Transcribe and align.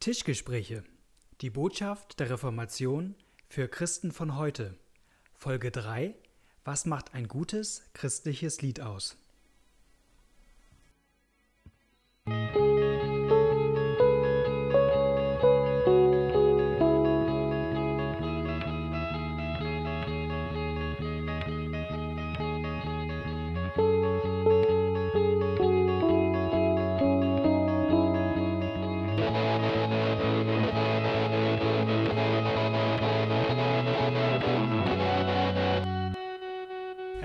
Tischgespräche. 0.00 0.82
Die 1.42 1.50
Botschaft 1.50 2.20
der 2.20 2.30
Reformation 2.30 3.14
für 3.50 3.68
Christen 3.68 4.12
von 4.12 4.38
heute. 4.38 4.78
Folge 5.34 5.70
3. 5.70 6.14
Was 6.64 6.86
macht 6.86 7.12
ein 7.12 7.28
gutes 7.28 7.82
christliches 7.92 8.62
Lied 8.62 8.80
aus? 8.80 9.18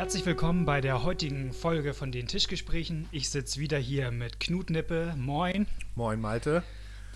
Herzlich 0.05 0.27
willkommen 0.27 0.65
bei 0.65 0.81
der 0.81 1.01
heutigen 1.01 1.51
Folge 1.51 1.95
von 1.95 2.11
den 2.11 2.27
Tischgesprächen. 2.27 3.09
Ich 3.11 3.31
sitze 3.31 3.59
wieder 3.59 3.79
hier 3.79 4.11
mit 4.11 4.39
Knut 4.39 4.69
Nippe. 4.69 5.15
Moin. 5.17 5.65
Moin, 5.95 6.21
Malte. 6.21 6.61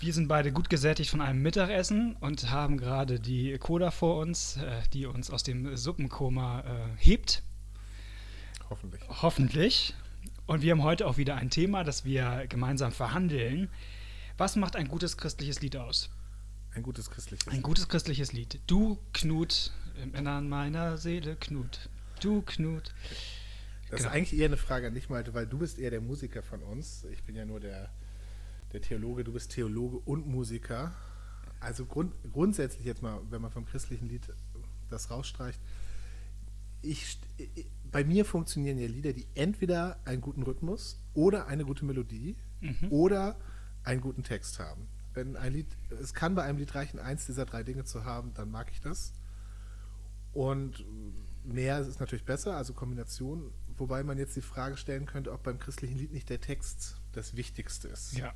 Wir 0.00 0.12
sind 0.12 0.26
beide 0.26 0.50
gut 0.50 0.68
gesättigt 0.68 1.08
von 1.08 1.20
einem 1.20 1.40
Mittagessen 1.40 2.16
und 2.18 2.50
haben 2.50 2.78
gerade 2.78 3.20
die 3.20 3.56
Coda 3.58 3.92
vor 3.92 4.16
uns, 4.16 4.56
äh, 4.56 4.82
die 4.92 5.06
uns 5.06 5.30
aus 5.30 5.44
dem 5.44 5.76
Suppenkoma 5.76 6.62
äh, 6.62 6.64
hebt. 6.98 7.44
Hoffentlich. 8.68 9.02
Hoffentlich. 9.08 9.94
Und 10.46 10.62
wir 10.62 10.72
haben 10.72 10.82
heute 10.82 11.06
auch 11.06 11.16
wieder 11.16 11.36
ein 11.36 11.50
Thema, 11.50 11.84
das 11.84 12.04
wir 12.04 12.46
gemeinsam 12.48 12.90
verhandeln. 12.90 13.68
Was 14.36 14.56
macht 14.56 14.74
ein 14.74 14.88
gutes 14.88 15.16
christliches 15.16 15.60
Lied 15.60 15.76
aus? 15.76 16.10
Ein 16.74 16.82
gutes 16.82 17.08
christliches 17.08 17.46
Ein 17.46 17.62
gutes 17.62 17.86
christliches 17.86 18.32
Lied. 18.32 18.58
Du, 18.66 18.98
Knut, 19.12 19.70
im 20.02 20.12
Innern 20.12 20.48
meiner 20.48 20.96
Seele, 20.96 21.36
Knut. 21.36 21.88
Du, 22.20 22.42
Knut. 22.42 22.94
Das 23.90 23.98
Genau. 23.98 24.10
ist 24.10 24.14
eigentlich 24.16 24.38
eher 24.38 24.46
eine 24.46 24.56
Frage 24.56 24.86
an 24.86 24.94
dich, 24.94 25.08
Malte, 25.08 25.34
weil 25.34 25.46
du 25.46 25.58
bist 25.58 25.78
eher 25.78 25.90
der 25.90 26.00
Musiker 26.00 26.42
von 26.42 26.62
uns. 26.62 27.04
Ich 27.12 27.24
bin 27.24 27.34
ja 27.34 27.44
nur 27.44 27.58
der, 27.60 27.90
der 28.72 28.80
Theologe, 28.80 29.24
du 29.24 29.32
bist 29.32 29.50
Theologe 29.52 29.98
und 29.98 30.26
Musiker. 30.26 30.92
Also 31.58 31.86
grund, 31.86 32.14
grundsätzlich 32.32 32.84
jetzt 32.86 33.02
mal, 33.02 33.20
wenn 33.30 33.42
man 33.42 33.50
vom 33.50 33.66
christlichen 33.66 34.08
Lied 34.08 34.22
das 34.88 35.10
rausstreicht, 35.10 35.60
ich, 36.82 37.18
bei 37.90 38.04
mir 38.04 38.24
funktionieren 38.24 38.78
ja 38.78 38.86
Lieder, 38.86 39.12
die 39.12 39.26
entweder 39.34 39.98
einen 40.06 40.22
guten 40.22 40.42
Rhythmus 40.42 40.98
oder 41.12 41.46
eine 41.48 41.64
gute 41.64 41.84
Melodie 41.84 42.36
oder 42.90 43.38
einen 43.84 44.00
guten 44.00 44.22
Text 44.22 44.58
haben. 44.58 44.86
Wenn 45.12 45.36
ein 45.36 45.52
Lied, 45.52 45.66
es 46.00 46.14
kann 46.14 46.34
bei 46.34 46.42
einem 46.44 46.58
Lied 46.58 46.74
reichen, 46.74 46.98
eins 47.00 47.26
dieser 47.26 47.44
drei 47.44 47.62
Dinge 47.64 47.84
zu 47.84 48.04
haben, 48.04 48.32
dann 48.34 48.50
mag 48.50 48.70
ich 48.72 48.80
das. 48.80 49.12
Und 50.32 50.84
mehr 51.44 51.80
ist 51.80 52.00
natürlich 52.00 52.24
besser, 52.24 52.56
also 52.56 52.72
Kombination. 52.72 53.52
Wobei 53.76 54.02
man 54.02 54.18
jetzt 54.18 54.36
die 54.36 54.42
Frage 54.42 54.76
stellen 54.76 55.06
könnte, 55.06 55.32
ob 55.32 55.42
beim 55.42 55.58
christlichen 55.58 55.96
Lied 55.96 56.12
nicht 56.12 56.28
der 56.28 56.40
Text 56.40 56.96
das 57.12 57.34
Wichtigste 57.34 57.88
ist. 57.88 58.16
Ja. 58.18 58.34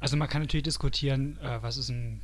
Also 0.00 0.16
man 0.16 0.28
kann 0.28 0.40
natürlich 0.42 0.62
diskutieren, 0.62 1.36
äh, 1.38 1.62
was 1.62 1.76
ist 1.76 1.88
ein 1.88 2.22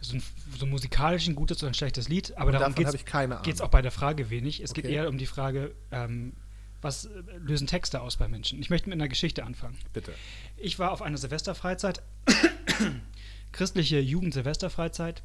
so 0.00 0.16
ein, 0.16 0.22
so 0.58 0.66
musikalisch 0.66 1.28
ein 1.28 1.36
gutes 1.36 1.58
oder 1.62 1.70
ein 1.70 1.74
schlechtes 1.74 2.08
Lied, 2.08 2.36
aber 2.36 2.46
Und 2.46 2.54
darum 2.54 2.74
geht 2.74 3.54
es 3.54 3.60
auch 3.60 3.68
bei 3.68 3.82
der 3.82 3.92
Frage 3.92 4.30
wenig. 4.30 4.60
Es 4.60 4.74
geht 4.74 4.84
Okay. 4.84 4.94
eher 4.94 5.08
um 5.08 5.16
die 5.16 5.26
Frage, 5.26 5.74
ähm, 5.92 6.32
was 6.80 7.04
äh, 7.04 7.22
lösen 7.38 7.68
Texte 7.68 8.00
aus 8.00 8.16
bei 8.16 8.26
Menschen? 8.26 8.58
Ich 8.60 8.68
möchte 8.68 8.88
mit 8.88 8.96
einer 8.98 9.08
Geschichte 9.08 9.44
anfangen. 9.44 9.78
Bitte. 9.92 10.12
Ich 10.56 10.78
war 10.80 10.90
auf 10.90 11.02
einer 11.02 11.18
Silvesterfreizeit, 11.18 12.02
christliche 13.52 14.00
Jugend-Silvesterfreizeit 14.00 15.22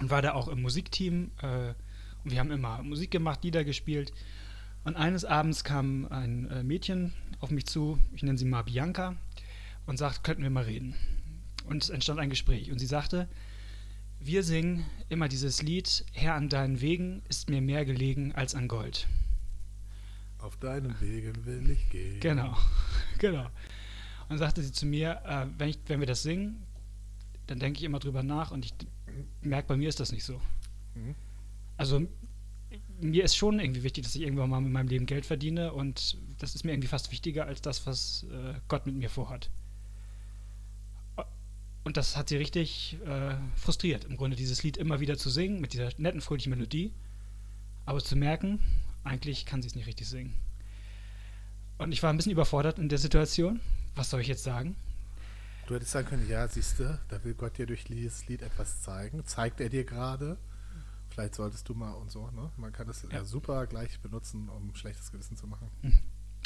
und 0.00 0.08
war 0.10 0.22
da 0.22 0.32
auch 0.32 0.48
im 0.48 0.62
Musikteam. 0.62 1.30
Äh, 1.42 1.74
wir 2.24 2.38
haben 2.38 2.50
immer 2.50 2.82
Musik 2.82 3.10
gemacht, 3.10 3.44
Lieder 3.44 3.64
gespielt. 3.64 4.12
Und 4.84 4.96
eines 4.96 5.24
Abends 5.24 5.64
kam 5.64 6.06
ein 6.06 6.50
äh, 6.50 6.62
Mädchen 6.62 7.12
auf 7.40 7.50
mich 7.50 7.66
zu, 7.66 7.98
ich 8.14 8.22
nenne 8.22 8.38
sie 8.38 8.44
mal 8.44 8.62
Bianca, 8.62 9.16
und 9.86 9.96
sagt, 9.96 10.24
könnten 10.24 10.42
wir 10.42 10.50
mal 10.50 10.64
reden. 10.64 10.94
Und 11.66 11.82
es 11.82 11.90
entstand 11.90 12.18
ein 12.18 12.30
Gespräch. 12.30 12.70
Und 12.70 12.78
sie 12.78 12.86
sagte, 12.86 13.28
wir 14.18 14.42
singen 14.42 14.84
immer 15.08 15.28
dieses 15.28 15.62
Lied, 15.62 16.04
Herr 16.12 16.34
an 16.34 16.48
deinen 16.48 16.80
Wegen 16.80 17.22
ist 17.28 17.50
mir 17.50 17.60
mehr 17.60 17.84
gelegen 17.84 18.32
als 18.32 18.54
an 18.54 18.68
Gold. 18.68 19.08
Auf 20.38 20.56
deinen 20.56 21.00
Wegen 21.00 21.44
will 21.46 21.70
ich 21.70 21.88
gehen. 21.90 22.20
Genau, 22.20 22.56
genau. 23.18 23.48
Und 24.28 24.38
sagte 24.38 24.62
sie 24.62 24.72
zu 24.72 24.86
mir, 24.86 25.20
äh, 25.24 25.46
wenn, 25.58 25.68
ich, 25.68 25.78
wenn 25.86 26.00
wir 26.00 26.06
das 26.06 26.22
singen, 26.22 26.62
dann 27.46 27.58
denke 27.58 27.78
ich 27.78 27.84
immer 27.84 27.98
drüber 27.98 28.22
nach 28.22 28.50
und 28.50 28.64
ich 28.64 28.74
merke, 29.40 29.68
bei 29.68 29.76
mir 29.76 29.88
ist 29.88 30.00
das 30.00 30.12
nicht 30.12 30.24
so. 30.24 30.40
Mhm. 30.94 31.14
Also 31.76 32.06
mir 33.00 33.24
ist 33.24 33.36
schon 33.36 33.58
irgendwie 33.58 33.82
wichtig, 33.82 34.04
dass 34.04 34.14
ich 34.14 34.22
irgendwann 34.22 34.50
mal 34.50 34.60
mit 34.60 34.72
meinem 34.72 34.88
Leben 34.88 35.06
Geld 35.06 35.26
verdiene 35.26 35.72
und 35.72 36.18
das 36.38 36.54
ist 36.54 36.64
mir 36.64 36.72
irgendwie 36.72 36.88
fast 36.88 37.10
wichtiger 37.10 37.46
als 37.46 37.60
das, 37.60 37.86
was 37.86 38.24
äh, 38.30 38.54
Gott 38.68 38.86
mit 38.86 38.94
mir 38.94 39.10
vorhat. 39.10 39.50
Und 41.84 41.96
das 41.96 42.16
hat 42.16 42.28
sie 42.28 42.36
richtig 42.36 42.96
äh, 43.04 43.34
frustriert, 43.56 44.04
im 44.04 44.16
Grunde 44.16 44.36
dieses 44.36 44.62
Lied 44.62 44.76
immer 44.76 45.00
wieder 45.00 45.18
zu 45.18 45.30
singen, 45.30 45.60
mit 45.60 45.72
dieser 45.72 45.90
netten, 45.98 46.20
fröhlichen 46.20 46.50
Melodie, 46.50 46.92
aber 47.84 48.00
zu 48.00 48.14
merken, 48.14 48.60
eigentlich 49.02 49.46
kann 49.46 49.62
sie 49.62 49.68
es 49.68 49.74
nicht 49.74 49.88
richtig 49.88 50.08
singen. 50.08 50.34
Und 51.78 51.90
ich 51.90 52.02
war 52.02 52.10
ein 52.10 52.16
bisschen 52.16 52.32
überfordert 52.32 52.78
in 52.78 52.88
der 52.88 52.98
Situation. 52.98 53.60
Was 53.96 54.10
soll 54.10 54.20
ich 54.20 54.28
jetzt 54.28 54.44
sagen? 54.44 54.76
Du 55.66 55.74
hättest 55.74 55.90
sagen 55.90 56.06
können, 56.06 56.28
ja, 56.28 56.46
siehst 56.46 56.78
du, 56.78 57.00
da 57.08 57.22
will 57.24 57.34
Gott 57.34 57.58
dir 57.58 57.66
durch 57.66 57.82
dieses 57.84 58.28
Lied 58.28 58.42
etwas 58.42 58.82
zeigen. 58.82 59.24
Zeigt 59.26 59.60
er 59.60 59.68
dir 59.68 59.84
gerade? 59.84 60.38
Vielleicht 61.12 61.34
solltest 61.34 61.68
du 61.68 61.74
mal 61.74 61.92
und 61.92 62.10
so, 62.10 62.30
ne? 62.30 62.50
Man 62.56 62.72
kann 62.72 62.86
das 62.86 63.02
ja. 63.02 63.10
Ja. 63.10 63.24
super 63.24 63.66
gleich 63.66 64.00
benutzen, 64.00 64.48
um 64.48 64.74
schlechtes 64.74 65.12
Gewissen 65.12 65.36
zu 65.36 65.46
machen. 65.46 65.68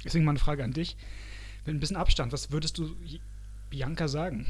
Deswegen 0.04 0.24
mal 0.24 0.32
eine 0.32 0.40
Frage 0.40 0.64
an 0.64 0.72
dich. 0.72 0.96
Mit 1.64 1.76
ein 1.76 1.80
bisschen 1.80 1.96
Abstand, 1.96 2.32
was 2.32 2.50
würdest 2.50 2.78
du 2.78 2.96
Bianca 3.70 4.08
sagen? 4.08 4.46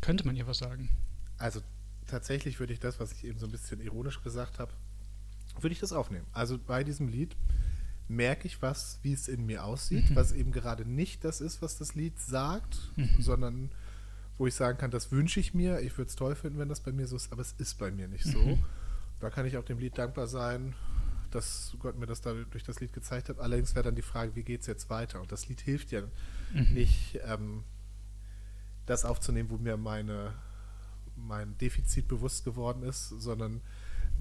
Könnte 0.00 0.26
man 0.26 0.36
ihr 0.36 0.46
was 0.46 0.58
sagen? 0.58 0.88
Also 1.36 1.60
tatsächlich 2.06 2.58
würde 2.58 2.72
ich 2.72 2.80
das, 2.80 2.98
was 2.98 3.12
ich 3.12 3.24
eben 3.24 3.38
so 3.38 3.44
ein 3.46 3.52
bisschen 3.52 3.80
ironisch 3.80 4.22
gesagt 4.22 4.58
habe, 4.58 4.72
würde 5.60 5.72
ich 5.72 5.80
das 5.80 5.92
aufnehmen. 5.92 6.26
Also 6.32 6.58
bei 6.58 6.82
diesem 6.82 7.08
Lied 7.08 7.36
merke 8.08 8.46
ich 8.46 8.62
was, 8.62 9.00
wie 9.02 9.12
es 9.12 9.28
in 9.28 9.44
mir 9.44 9.64
aussieht, 9.64 10.14
was 10.14 10.32
eben 10.32 10.52
gerade 10.52 10.86
nicht 10.86 11.24
das 11.24 11.42
ist, 11.42 11.60
was 11.60 11.76
das 11.76 11.94
Lied 11.94 12.18
sagt, 12.18 12.78
sondern 13.18 13.70
wo 14.38 14.46
ich 14.46 14.54
sagen 14.54 14.78
kann, 14.78 14.90
das 14.90 15.10
wünsche 15.12 15.40
ich 15.40 15.54
mir. 15.54 15.80
Ich 15.80 15.96
würde 15.96 16.08
es 16.08 16.16
toll 16.16 16.34
finden, 16.34 16.58
wenn 16.58 16.68
das 16.68 16.80
bei 16.80 16.92
mir 16.92 17.06
so 17.06 17.16
ist, 17.16 17.32
aber 17.32 17.42
es 17.42 17.52
ist 17.52 17.78
bei 17.78 17.90
mir 17.90 18.08
nicht 18.08 18.24
so. 18.24 18.58
Da 19.20 19.30
kann 19.30 19.46
ich 19.46 19.56
auch 19.56 19.64
dem 19.64 19.78
Lied 19.78 19.96
dankbar 19.96 20.26
sein, 20.26 20.74
dass 21.30 21.74
Gott 21.78 21.98
mir 21.98 22.06
das 22.06 22.20
da 22.20 22.34
durch 22.50 22.62
das 22.64 22.80
Lied 22.80 22.92
gezeigt 22.92 23.28
hat. 23.28 23.38
Allerdings 23.38 23.74
wäre 23.74 23.84
dann 23.84 23.94
die 23.94 24.02
Frage, 24.02 24.34
wie 24.36 24.42
geht 24.42 24.60
es 24.60 24.66
jetzt 24.66 24.90
weiter? 24.90 25.20
Und 25.20 25.32
das 25.32 25.48
Lied 25.48 25.60
hilft 25.60 25.90
ja 25.90 26.02
nicht, 26.52 27.18
ähm, 27.24 27.64
das 28.86 29.04
aufzunehmen, 29.04 29.50
wo 29.50 29.56
mir 29.56 29.76
meine, 29.76 30.34
mein 31.16 31.56
Defizit 31.58 32.08
bewusst 32.08 32.44
geworden 32.44 32.82
ist, 32.82 33.08
sondern 33.08 33.60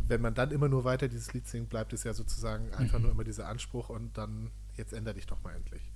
wenn 0.08 0.22
man 0.22 0.34
dann 0.34 0.52
immer 0.52 0.68
nur 0.68 0.84
weiter 0.84 1.08
dieses 1.08 1.34
Lied 1.34 1.48
singt, 1.48 1.70
bleibt 1.70 1.94
es 1.94 2.04
ja 2.04 2.14
sozusagen 2.14 2.74
einfach 2.74 3.00
nur 3.00 3.12
immer 3.12 3.24
dieser 3.24 3.48
Anspruch 3.48 3.90
und 3.90 4.18
dann, 4.18 4.52
jetzt 4.76 4.94
ändere 4.94 5.16
dich 5.16 5.26
doch 5.26 5.42
mal 5.44 5.56
endlich. 5.56 5.92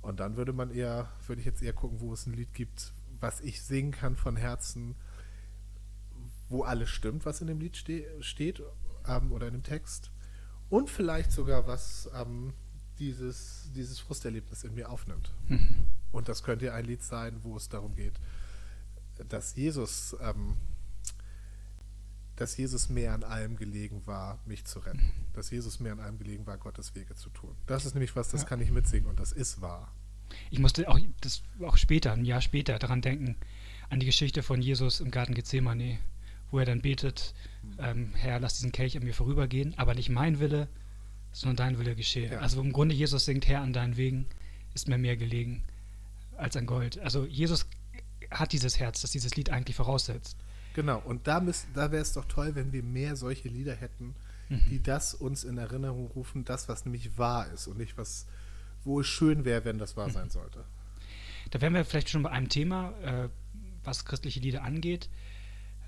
Und 0.00 0.20
dann 0.20 0.36
würde 0.36 0.52
man 0.52 0.70
eher, 0.70 1.08
würde 1.26 1.40
ich 1.40 1.46
jetzt 1.46 1.62
eher 1.62 1.72
gucken, 1.72 2.00
wo 2.00 2.12
es 2.12 2.26
ein 2.26 2.34
Lied 2.34 2.54
gibt, 2.54 2.92
was 3.20 3.40
ich 3.40 3.62
singen 3.62 3.90
kann 3.92 4.16
von 4.16 4.36
Herzen, 4.36 4.94
wo 6.48 6.62
alles 6.62 6.88
stimmt, 6.90 7.26
was 7.26 7.40
in 7.40 7.46
dem 7.46 7.60
Lied 7.60 7.76
ste 7.76 8.06
steht 8.22 8.62
ähm, 9.06 9.32
oder 9.32 9.46
in 9.48 9.54
dem 9.54 9.62
Text. 9.62 10.10
Und 10.70 10.90
vielleicht 10.90 11.32
sogar, 11.32 11.66
was 11.66 12.08
ähm, 12.14 12.52
dieses, 12.98 13.70
dieses 13.74 13.98
Frusterlebnis 14.00 14.64
in 14.64 14.74
mir 14.74 14.90
aufnimmt. 14.90 15.32
Und 16.12 16.28
das 16.28 16.42
könnte 16.42 16.66
ja 16.66 16.74
ein 16.74 16.84
Lied 16.84 17.02
sein, 17.02 17.42
wo 17.42 17.56
es 17.56 17.68
darum 17.68 17.94
geht, 17.94 18.18
dass 19.28 19.54
Jesus, 19.56 20.16
ähm, 20.20 20.56
dass 22.36 22.56
Jesus 22.56 22.88
mehr 22.88 23.14
an 23.14 23.24
allem 23.24 23.56
gelegen 23.56 24.06
war, 24.06 24.38
mich 24.46 24.64
zu 24.64 24.78
retten. 24.80 25.12
Dass 25.32 25.50
Jesus 25.50 25.80
mehr 25.80 25.92
an 25.92 26.00
allem 26.00 26.18
gelegen 26.18 26.46
war, 26.46 26.56
Gottes 26.58 26.94
Wege 26.94 27.14
zu 27.14 27.30
tun. 27.30 27.56
Das 27.66 27.84
ist 27.84 27.94
nämlich 27.94 28.14
was, 28.16 28.28
das 28.28 28.42
Ja. 28.42 28.48
kann 28.48 28.60
ich 28.60 28.70
mitsingen 28.70 29.08
und 29.08 29.18
das 29.20 29.32
ist 29.32 29.60
wahr. 29.60 29.92
Ich 30.50 30.58
musste 30.58 30.88
auch, 30.88 30.98
das, 31.20 31.42
auch 31.62 31.76
später, 31.76 32.12
ein 32.12 32.24
Jahr 32.24 32.40
später, 32.40 32.78
daran 32.78 33.00
denken, 33.00 33.36
an 33.90 34.00
die 34.00 34.06
Geschichte 34.06 34.42
von 34.42 34.60
Jesus 34.60 35.00
im 35.00 35.10
Garten 35.10 35.34
Gethsemane, 35.34 35.98
wo 36.50 36.58
er 36.58 36.66
dann 36.66 36.80
betet, 36.80 37.34
ähm, 37.78 38.12
Herr, 38.14 38.40
lass 38.40 38.54
diesen 38.54 38.72
Kelch 38.72 38.96
an 38.96 39.04
mir 39.04 39.14
vorübergehen, 39.14 39.74
aber 39.76 39.94
nicht 39.94 40.08
mein 40.08 40.40
Wille, 40.40 40.68
sondern 41.32 41.56
dein 41.56 41.78
Wille 41.78 41.94
geschehe. 41.94 42.32
Ja. 42.32 42.38
Also 42.38 42.60
im 42.60 42.72
Grunde 42.72 42.94
Jesus 42.94 43.24
singt, 43.24 43.48
Herr, 43.48 43.62
an 43.62 43.72
deinen 43.72 43.96
Wegen 43.96 44.26
ist 44.74 44.88
mir 44.88 44.98
mehr 44.98 45.16
gelegen 45.16 45.62
als 46.36 46.56
an 46.56 46.66
Gold. 46.66 46.98
Also 46.98 47.26
Jesus 47.26 47.66
hat 48.30 48.52
dieses 48.52 48.78
Herz, 48.78 49.00
das 49.02 49.10
dieses 49.10 49.36
Lied 49.36 49.50
eigentlich 49.50 49.76
voraussetzt. 49.76 50.36
Genau, 50.74 51.00
und 51.04 51.26
da, 51.26 51.40
da 51.74 51.90
wäre 51.90 52.02
es 52.02 52.12
doch 52.12 52.26
toll, 52.26 52.54
wenn 52.54 52.72
wir 52.72 52.82
mehr 52.82 53.16
solche 53.16 53.48
Lieder 53.48 53.74
hätten, 53.74 54.14
die 54.48 54.82
das 54.82 55.14
uns 55.14 55.44
in 55.44 55.58
Erinnerung 55.58 56.06
rufen, 56.06 56.44
das, 56.44 56.68
was 56.68 56.84
nämlich 56.84 57.18
wahr 57.18 57.50
ist 57.52 57.66
und 57.66 57.78
nicht 57.78 57.98
was, 57.98 58.26
wo 58.88 59.00
es 59.00 59.06
schön 59.06 59.44
wäre, 59.44 59.64
wenn 59.64 59.78
das 59.78 59.96
wahr 59.96 60.10
sein 60.10 60.30
sollte. 60.30 60.64
Da 61.50 61.60
wären 61.60 61.74
wir 61.74 61.84
vielleicht 61.84 62.10
schon 62.10 62.22
bei 62.22 62.30
einem 62.30 62.48
Thema, 62.48 62.92
äh, 63.02 63.28
was 63.84 64.04
christliche 64.04 64.40
Lieder 64.40 64.64
angeht. 64.64 65.08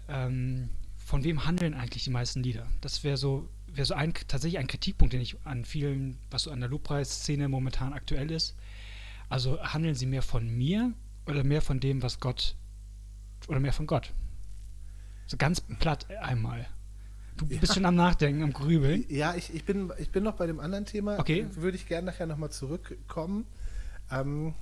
Ähm, 0.08 0.70
von 0.96 1.24
wem 1.24 1.44
handeln 1.44 1.74
eigentlich 1.74 2.04
die 2.04 2.10
meisten 2.10 2.42
Lieder? 2.42 2.66
Das 2.82 3.02
wäre 3.02 3.16
so, 3.16 3.48
wär 3.66 3.84
so 3.84 3.94
ein, 3.94 4.14
tatsächlich 4.14 4.58
ein 4.58 4.68
Kritikpunkt, 4.68 5.12
den 5.12 5.20
ich 5.20 5.36
an 5.44 5.64
vielen, 5.64 6.18
was 6.30 6.44
so 6.44 6.50
an 6.50 6.60
der 6.60 6.68
Lobpreisszene 6.68 7.48
momentan 7.48 7.92
aktuell 7.92 8.30
ist. 8.30 8.54
Also 9.28 9.60
handeln 9.60 9.94
sie 9.94 10.06
mehr 10.06 10.22
von 10.22 10.48
mir 10.48 10.92
oder 11.26 11.42
mehr 11.42 11.62
von 11.62 11.80
dem, 11.80 12.02
was 12.02 12.20
Gott 12.20 12.54
oder 13.48 13.60
mehr 13.60 13.72
von 13.72 13.86
Gott? 13.86 14.12
So 15.26 15.36
ganz 15.36 15.60
platt 15.60 16.10
einmal. 16.20 16.68
Du 17.40 17.46
bist 17.46 17.68
ja. 17.68 17.74
schon 17.74 17.84
am 17.86 17.94
Nachdenken, 17.94 18.42
am 18.42 18.52
Grübeln. 18.52 19.04
Ja, 19.08 19.34
ich, 19.34 19.54
ich, 19.54 19.64
bin, 19.64 19.90
ich 19.98 20.10
bin 20.10 20.22
noch 20.22 20.34
bei 20.34 20.46
dem 20.46 20.60
anderen 20.60 20.84
Thema. 20.84 21.18
Okay. 21.18 21.46
Würde 21.54 21.76
ich 21.76 21.88
gerne 21.88 22.06
nachher 22.06 22.26
nochmal 22.26 22.50
zurückkommen. 22.50 23.46
Ähm, 24.10 24.54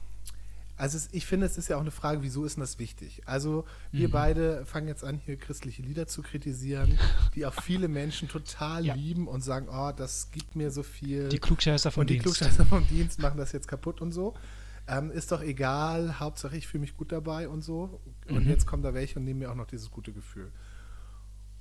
also 0.76 0.96
es, 0.96 1.08
ich 1.10 1.26
finde, 1.26 1.44
es 1.44 1.58
ist 1.58 1.68
ja 1.68 1.76
auch 1.76 1.80
eine 1.80 1.90
Frage, 1.90 2.22
wieso 2.22 2.44
ist 2.44 2.56
denn 2.56 2.60
das 2.60 2.78
wichtig? 2.78 3.22
Also 3.26 3.64
wir 3.90 4.06
mhm. 4.08 4.12
beide 4.12 4.64
fangen 4.64 4.86
jetzt 4.86 5.02
an, 5.02 5.20
hier 5.26 5.36
christliche 5.36 5.82
Lieder 5.82 6.06
zu 6.06 6.22
kritisieren, 6.22 6.96
die 7.34 7.44
auch 7.46 7.54
viele 7.62 7.88
Menschen 7.88 8.28
total 8.28 8.86
ja. 8.86 8.94
lieben 8.94 9.26
und 9.26 9.42
sagen, 9.42 9.66
oh, 9.68 9.90
das 9.94 10.30
gibt 10.30 10.54
mir 10.54 10.70
so 10.70 10.84
viel. 10.84 11.28
Die 11.30 11.40
Klugscheißer 11.40 11.90
vom 11.90 12.02
und 12.02 12.10
Dienst. 12.10 12.24
Die 12.24 12.30
Klugscheißer 12.30 12.64
vom 12.64 12.86
Dienst 12.86 13.20
machen 13.20 13.38
das 13.38 13.50
jetzt 13.50 13.66
kaputt 13.66 14.00
und 14.00 14.12
so. 14.12 14.34
Ähm, 14.86 15.10
ist 15.10 15.32
doch 15.32 15.42
egal, 15.42 16.20
Hauptsache 16.20 16.56
ich 16.56 16.68
fühle 16.68 16.82
mich 16.82 16.96
gut 16.96 17.10
dabei 17.10 17.48
und 17.48 17.62
so. 17.62 18.00
Und 18.28 18.44
mhm. 18.44 18.50
jetzt 18.50 18.66
kommen 18.66 18.84
da 18.84 18.94
welche 18.94 19.18
und 19.18 19.24
nehmen 19.24 19.40
mir 19.40 19.50
auch 19.50 19.56
noch 19.56 19.66
dieses 19.66 19.90
gute 19.90 20.12
Gefühl. 20.12 20.52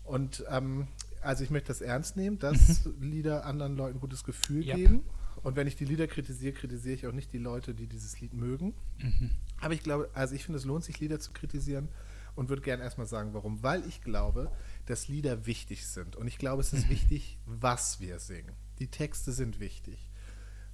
Und 0.03 0.45
ähm, 0.49 0.87
also 1.27 1.43
ich 1.43 1.49
möchte 1.49 1.67
das 1.67 1.81
ernst 1.81 2.15
nehmen, 2.15 2.39
dass 2.39 2.85
mhm. 2.85 3.01
Lieder 3.01 3.45
anderen 3.45 3.75
Leuten 3.75 3.99
gutes 3.99 4.23
Gefühl 4.23 4.65
yep. 4.65 4.77
geben. 4.77 5.03
Und 5.43 5.57
wenn 5.57 5.67
ich 5.67 5.75
die 5.75 5.83
Lieder 5.83 6.07
kritisiere, 6.07 6.53
kritisiere 6.53 6.95
ich 6.95 7.05
auch 7.05 7.11
nicht 7.11 7.33
die 7.33 7.37
Leute, 7.37 7.73
die 7.75 7.87
dieses 7.87 8.19
Lied 8.21 8.33
mögen. 8.33 8.73
Mhm. 8.99 9.31
Aber 9.59 9.73
ich 9.73 9.83
glaube, 9.83 10.09
also 10.13 10.35
ich 10.35 10.45
finde, 10.45 10.57
es 10.57 10.65
lohnt 10.65 10.85
sich, 10.85 10.99
Lieder 10.99 11.19
zu 11.19 11.33
kritisieren 11.33 11.89
und 12.35 12.47
würde 12.47 12.61
gerne 12.61 12.81
erstmal 12.81 13.07
sagen, 13.07 13.33
warum. 13.33 13.61
Weil 13.61 13.85
ich 13.87 14.01
glaube, 14.01 14.51
dass 14.85 15.09
Lieder 15.09 15.45
wichtig 15.45 15.85
sind. 15.85 16.15
Und 16.15 16.27
ich 16.27 16.37
glaube, 16.37 16.61
es 16.61 16.71
ist 16.71 16.85
mhm. 16.85 16.91
wichtig, 16.91 17.39
was 17.45 17.99
wir 17.99 18.19
singen. 18.19 18.55
Die 18.79 18.87
Texte 18.87 19.33
sind 19.33 19.59
wichtig. 19.59 20.09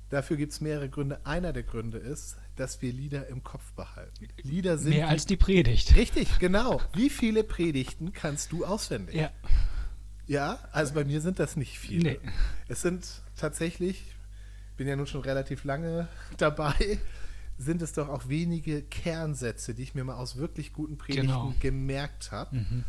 Dafür 0.10 0.38
gibt 0.38 0.54
es 0.54 0.62
mehrere 0.62 0.88
Gründe. 0.88 1.26
Einer 1.26 1.52
der 1.54 1.64
Gründe 1.64 1.98
ist, 1.98 2.38
dass 2.56 2.80
wir 2.84 2.94
Lieder 2.94 3.28
im 3.28 3.44
Kopf 3.44 3.74
behalten. 3.74 4.28
Lieder 4.44 4.78
sind. 4.78 4.92
Mehr 4.92 5.10
als 5.10 5.26
die 5.26 5.38
Predigt. 5.38 5.96
Richtig, 5.96 6.38
genau. 6.38 6.80
Wie 6.94 7.10
viele 7.10 7.44
Predigten 7.44 8.14
kannst 8.14 8.52
du 8.52 8.66
auswendig? 8.66 9.16
Ja. 9.16 9.32
Ja, 10.34 10.58
also 10.72 10.96
bei 10.96 11.06
mir 11.06 11.22
sind 11.22 11.38
das 11.38 11.56
nicht 11.56 11.78
viele. 11.78 12.14
Nee. 12.14 12.20
Es 12.68 12.82
sind 12.82 13.06
tatsächlich, 13.36 14.16
bin 14.78 14.88
ja 14.88 14.96
nun 14.96 15.06
schon 15.06 15.22
relativ 15.22 15.64
lange 15.64 16.08
dabei, 16.38 16.98
sind 17.60 17.84
es 17.84 17.94
doch 17.94 18.10
auch 18.10 18.28
wenige 18.28 18.82
Kernsätze, 18.82 19.76
die 19.76 19.84
ich 19.84 19.94
mir 19.94 20.04
mal 20.04 20.16
aus 20.16 20.38
wirklich 20.38 20.74
guten 20.74 20.98
Predigten 20.98 21.28
genau. 21.28 21.54
gemerkt 21.60 22.32
habe. 22.32 22.56
Mhm. 22.56 22.84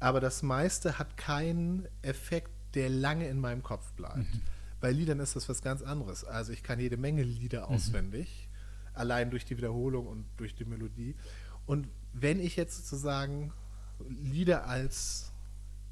Aber 0.00 0.18
das 0.18 0.42
meiste 0.42 0.98
hat 0.98 1.16
keinen 1.16 1.86
Effekt, 2.02 2.50
der 2.74 2.90
lange 2.90 3.28
in 3.28 3.38
meinem 3.38 3.62
Kopf 3.62 3.92
bleibt. 3.92 4.16
Mhm. 4.16 4.40
Bei 4.80 4.90
Liedern 4.90 5.20
ist 5.20 5.36
das 5.36 5.48
was 5.48 5.62
ganz 5.62 5.82
anderes. 5.82 6.24
Also 6.24 6.52
ich 6.52 6.64
kann 6.64 6.80
jede 6.80 6.96
Menge 6.96 7.22
Lieder 7.22 7.68
mhm. 7.68 7.76
auswendig, 7.76 8.48
allein 8.92 9.30
durch 9.30 9.44
die 9.44 9.56
Wiederholung 9.56 10.08
und 10.08 10.26
durch 10.36 10.56
die 10.56 10.64
Melodie. 10.64 11.14
Und 11.64 11.86
wenn 12.12 12.40
ich 12.40 12.56
jetzt 12.56 12.76
sozusagen 12.76 13.52
Lieder 14.08 14.66
als 14.66 15.32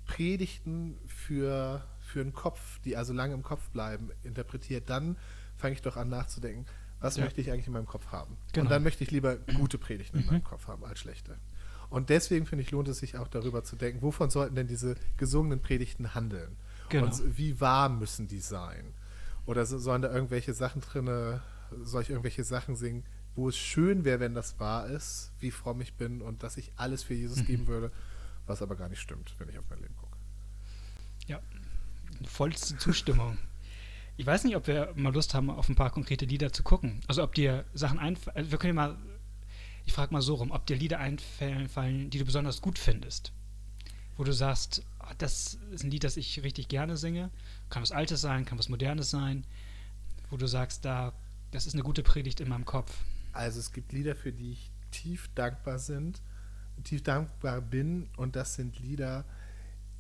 Predigten 0.07 0.99
für, 1.07 1.85
für 2.01 2.21
einen 2.21 2.33
Kopf, 2.33 2.79
die 2.81 2.97
also 2.97 3.13
lange 3.13 3.35
im 3.35 3.43
Kopf 3.43 3.69
bleiben, 3.71 4.11
interpretiert, 4.23 4.89
dann 4.89 5.17
fange 5.57 5.75
ich 5.75 5.83
doch 5.83 5.97
an 5.97 6.09
nachzudenken, 6.09 6.67
was 7.01 7.17
ja. 7.17 7.25
möchte 7.25 7.41
ich 7.41 7.51
eigentlich 7.51 7.67
in 7.67 7.73
meinem 7.73 7.87
Kopf 7.87 8.07
haben? 8.13 8.37
Genau. 8.53 8.65
Und 8.65 8.71
dann 8.71 8.83
möchte 8.83 9.05
ich 9.05 9.11
lieber 9.11 9.37
gute 9.37 9.79
Predigten 9.79 10.21
in 10.21 10.27
meinem 10.27 10.37
mhm. 10.37 10.45
Kopf 10.45 10.69
haben 10.69 10.85
als 10.85 10.99
schlechte. 10.99 11.37
Und 11.89 12.11
deswegen 12.11 12.47
finde 12.47 12.63
ich, 12.63 12.71
lohnt 12.71 12.89
es 12.89 12.99
sich 12.99 13.17
auch 13.17 13.29
darüber 13.29 13.63
zu 13.63 13.77
denken, 13.77 14.03
wovon 14.03 14.31
sollten 14.31 14.55
denn 14.55 14.67
diese 14.67 14.97
gesungenen 15.17 15.61
Predigten 15.61 16.15
handeln? 16.15 16.57
Genau. 16.89 17.07
Und 17.07 17.39
wie 17.39 17.61
wahr 17.61 17.89
müssen 17.89 18.29
die 18.29 18.41
sein? 18.41 18.95
Oder 19.45 19.67
sollen 19.67 20.03
da 20.03 20.13
irgendwelche 20.13 20.55
Sachen 20.55 20.81
drin, 20.81 21.41
soll 21.83 22.03
ich 22.03 22.11
irgendwelche 22.11 22.43
Sachen 22.43 22.75
singen, 22.75 23.05
wo 23.37 23.49
es 23.49 23.57
schön 23.57 24.05
wäre, 24.05 24.19
wenn 24.19 24.35
das 24.35 24.59
wahr 24.59 24.89
ist, 24.89 25.33
wie 25.39 25.51
fromm 25.51 25.81
ich 25.81 25.95
bin 25.95 26.23
und 26.23 26.43
dass 26.43 26.57
ich 26.57 26.73
alles 26.77 27.05
für 27.05 27.15
Jesus 27.15 27.39
mhm. 27.39 27.47
geben 27.47 27.67
würde, 27.67 27.93
was 28.47 28.63
aber 28.63 28.77
gar 28.77 28.89
nicht 28.89 29.01
stimmt, 29.01 29.35
wenn 29.39 29.49
ich 29.49 29.59
auf 29.59 29.65
mein 29.69 29.81
Leben 29.81 29.97
gucke. 29.97 30.17
Ja, 31.27 31.41
vollste 32.25 32.77
Zustimmung. 32.79 33.39
Ich 34.17 34.27
weiß 34.27 34.45
nicht, 34.45 34.57
ob 34.57 34.67
wir 34.67 34.93
mal 34.97 35.13
Lust 35.13 35.35
haben, 35.35 35.51
auf 35.51 35.69
ein 35.69 35.75
paar 35.75 35.91
konkrete 35.91 36.25
Lieder 36.25 36.53
zu 36.53 36.63
gucken. 36.63 37.01
Also 37.07 37.23
ob 37.23 37.35
dir 37.35 37.67
Sachen 37.75 37.99
einfallen. 37.99 38.37
Also 38.37 38.51
wir 38.51 38.59
können 38.59 38.77
ja 38.77 38.89
mal, 38.89 38.99
ich 39.85 39.93
frage 39.93 40.13
mal 40.13 40.23
so 40.23 40.35
rum, 40.35 40.53
ob 40.53 40.65
dir 40.67 40.77
Lieder 40.77 40.99
einfallen, 40.99 42.11
die 42.11 42.19
du 42.19 42.25
besonders 42.25 42.63
gut 42.63 42.79
findest. 42.79 43.33
Wo 44.17 44.25
du 44.25 44.33
sagst, 44.33 44.83
oh, 45.01 45.13
das 45.19 45.59
ist 45.73 45.85
ein 45.85 45.91
Lied, 45.91 46.05
das 46.05 46.17
ich 46.17 46.43
richtig 46.43 46.69
gerne 46.69 46.97
singe. 46.97 47.31
Kann 47.69 47.83
was 47.83 47.93
Altes 47.93 48.23
sein, 48.23 48.47
kann 48.47 48.59
was 48.59 48.71
Modernes 48.71 49.11
sein. 49.11 49.45
Wo 50.31 50.39
du 50.39 50.47
sagst, 50.47 50.87
da, 50.87 51.13
das 51.51 51.67
ist 51.67 51.75
eine 51.75 51.83
gute 51.83 52.03
Predigt 52.03 52.41
in 52.41 52.49
meinem 52.49 52.65
Kopf. 52.65 52.97
Also 53.33 53.61
es 53.61 53.73
gibt 53.73 53.93
Lieder, 53.93 54.17
für 54.17 54.33
die 54.33 54.53
ich 54.53 54.71
tief 54.91 55.29
dankbar 55.35 55.79
sind 55.79 56.23
tief 56.85 57.03
dankbar 57.03 57.61
bin 57.61 58.09
und 58.17 58.37
das 58.37 58.55
sind 58.55 58.79
Lieder, 58.79 59.25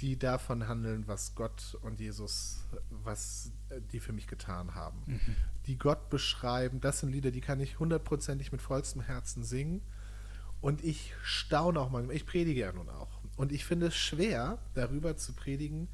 die 0.00 0.18
davon 0.18 0.68
handeln, 0.68 1.04
was 1.06 1.34
Gott 1.34 1.76
und 1.82 2.00
Jesus, 2.00 2.64
was 2.90 3.50
die 3.92 4.00
für 4.00 4.12
mich 4.12 4.26
getan 4.26 4.74
haben. 4.74 5.02
Mhm. 5.06 5.36
Die 5.66 5.78
Gott 5.78 6.10
beschreiben, 6.10 6.80
das 6.80 7.00
sind 7.00 7.10
Lieder, 7.10 7.30
die 7.30 7.40
kann 7.40 7.60
ich 7.60 7.78
hundertprozentig 7.78 8.52
mit 8.52 8.60
vollstem 8.60 9.02
Herzen 9.02 9.42
singen. 9.42 9.80
Und 10.60 10.84
ich 10.84 11.14
staune 11.22 11.80
auch 11.80 11.90
manchmal, 11.90 12.16
ich 12.16 12.26
predige 12.26 12.60
ja 12.60 12.72
nun 12.72 12.88
auch. 12.88 13.20
Und 13.36 13.52
ich 13.52 13.64
finde 13.64 13.86
es 13.86 13.96
schwer, 13.96 14.58
darüber 14.74 15.16
zu 15.16 15.32
predigen, 15.32 15.88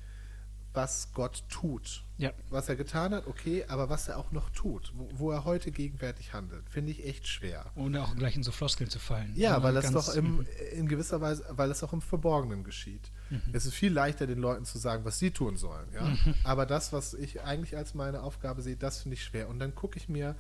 was 0.75 1.13
Gott 1.13 1.45
tut. 1.49 2.05
Ja. 2.19 2.33
Was 2.51 2.69
er 2.69 2.77
getan 2.77 3.15
hat, 3.15 3.27
okay, 3.27 3.65
aber 3.69 3.91
was 3.91 4.09
er 4.09 4.19
auch 4.19 4.33
noch 4.33 4.51
tut, 4.51 4.93
wo, 4.95 5.09
wo 5.15 5.31
er 5.31 5.45
heute 5.45 5.71
gegenwärtig 5.71 6.33
handelt, 6.33 6.69
finde 6.71 6.93
ich 6.93 7.05
echt 7.05 7.27
schwer. 7.27 7.67
Ohne 7.75 8.03
auch 8.03 8.15
gleich 8.17 8.37
in 8.37 8.43
so 8.43 8.53
Floskeln 8.53 8.89
zu 8.89 8.99
fallen. 8.99 9.33
Ja, 9.35 9.63
weil 9.63 9.75
das 9.75 9.91
doch 9.91 10.15
im, 10.15 10.47
in 10.73 10.89
gewisser 10.89 11.21
Weise, 11.21 11.45
weil 11.51 11.71
es 11.71 11.83
auch 11.83 11.93
im 11.93 12.01
Verborgenen 12.01 12.65
geschieht. 12.65 13.11
Mhm. 13.31 13.43
Es 13.53 13.67
ist 13.67 13.75
viel 13.75 13.93
leichter, 13.93 14.27
den 14.27 14.39
Leuten 14.39 14.65
zu 14.65 14.79
sagen, 14.79 15.05
was 15.05 15.19
sie 15.19 15.31
tun 15.31 15.57
sollen. 15.57 15.89
Ja? 15.93 16.05
Mhm. 16.05 16.35
Aber 16.45 16.65
das, 16.65 16.93
was 16.93 17.15
ich 17.15 17.43
eigentlich 17.43 17.77
als 17.77 17.95
meine 17.95 18.23
Aufgabe 18.23 18.63
sehe, 18.63 18.77
das 18.77 19.03
finde 19.03 19.15
ich 19.15 19.25
schwer. 19.25 19.49
Und 19.49 19.59
dann 19.59 19.75
gucke 19.75 19.99
ich 19.99 20.09
mir 20.09 20.37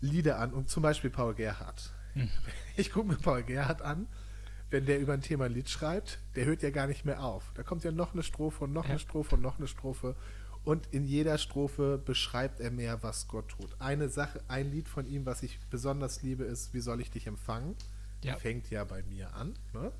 Lieder 0.00 0.38
an, 0.38 0.52
und 0.52 0.70
zum 0.70 0.82
Beispiel 0.82 1.10
Paul 1.10 1.34
Gerhardt. 1.34 1.92
Mhm. 2.14 2.30
Ich 2.76 2.92
gucke 2.92 3.08
mir 3.08 3.16
Paul 3.16 3.42
Gerhardt 3.42 3.82
an 3.82 4.06
wenn 4.70 4.86
der 4.86 5.00
über 5.00 5.12
ein 5.12 5.22
Thema 5.22 5.46
ein 5.46 5.52
Lied 5.52 5.68
schreibt, 5.68 6.18
der 6.36 6.44
hört 6.44 6.62
ja 6.62 6.70
gar 6.70 6.86
nicht 6.86 7.04
mehr 7.04 7.22
auf. 7.22 7.50
Da 7.54 7.62
kommt 7.62 7.84
ja 7.84 7.90
noch 7.90 8.12
eine 8.12 8.22
Strophe 8.22 8.64
und 8.64 8.72
noch 8.72 8.84
ja. 8.84 8.90
eine 8.90 8.98
Strophe 8.98 9.34
und 9.34 9.42
noch 9.42 9.58
eine 9.58 9.66
Strophe. 9.66 10.14
Und 10.62 10.88
in 10.90 11.06
jeder 11.06 11.38
Strophe 11.38 12.00
beschreibt 12.04 12.60
er 12.60 12.70
mehr, 12.70 13.02
was 13.02 13.28
Gott 13.28 13.48
tut. 13.48 13.70
Eine 13.78 14.08
Sache, 14.08 14.42
ein 14.46 14.70
Lied 14.70 14.88
von 14.88 15.06
ihm, 15.06 15.26
was 15.26 15.42
ich 15.42 15.58
besonders 15.70 16.22
liebe, 16.22 16.44
ist 16.44 16.74
Wie 16.74 16.80
soll 16.80 17.00
ich 17.00 17.10
dich 17.10 17.26
empfangen? 17.26 17.74
Ja. 18.22 18.36
Fängt 18.36 18.70
ja 18.70 18.84
bei 18.84 19.02
mir 19.04 19.34
an. 19.34 19.54
Ne? 19.72 19.90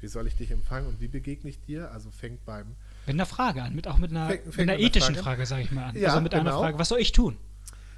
Wie 0.00 0.06
soll 0.06 0.26
ich 0.26 0.36
dich 0.36 0.50
empfangen 0.50 0.88
und 0.88 1.00
wie 1.00 1.08
begegne 1.08 1.50
ich 1.50 1.60
dir? 1.60 1.90
Also 1.90 2.10
fängt 2.10 2.44
beim. 2.46 2.76
Mit 3.06 3.14
einer 3.14 3.26
Frage 3.26 3.62
an, 3.62 3.74
mit, 3.74 3.88
auch 3.88 3.98
mit 3.98 4.10
einer, 4.10 4.28
fängt, 4.28 4.42
fängt 4.44 4.56
mit 4.56 4.68
einer 4.70 4.78
ethischen 4.78 5.14
Frage, 5.16 5.24
Frage 5.24 5.46
sage 5.46 5.62
ich 5.62 5.72
mal 5.72 5.86
an. 5.86 5.96
Ja, 5.98 6.10
also 6.10 6.20
mit 6.20 6.32
genau. 6.32 6.42
einer 6.42 6.52
Frage, 6.52 6.78
was 6.78 6.88
soll 6.88 7.00
ich 7.00 7.12
tun? 7.12 7.36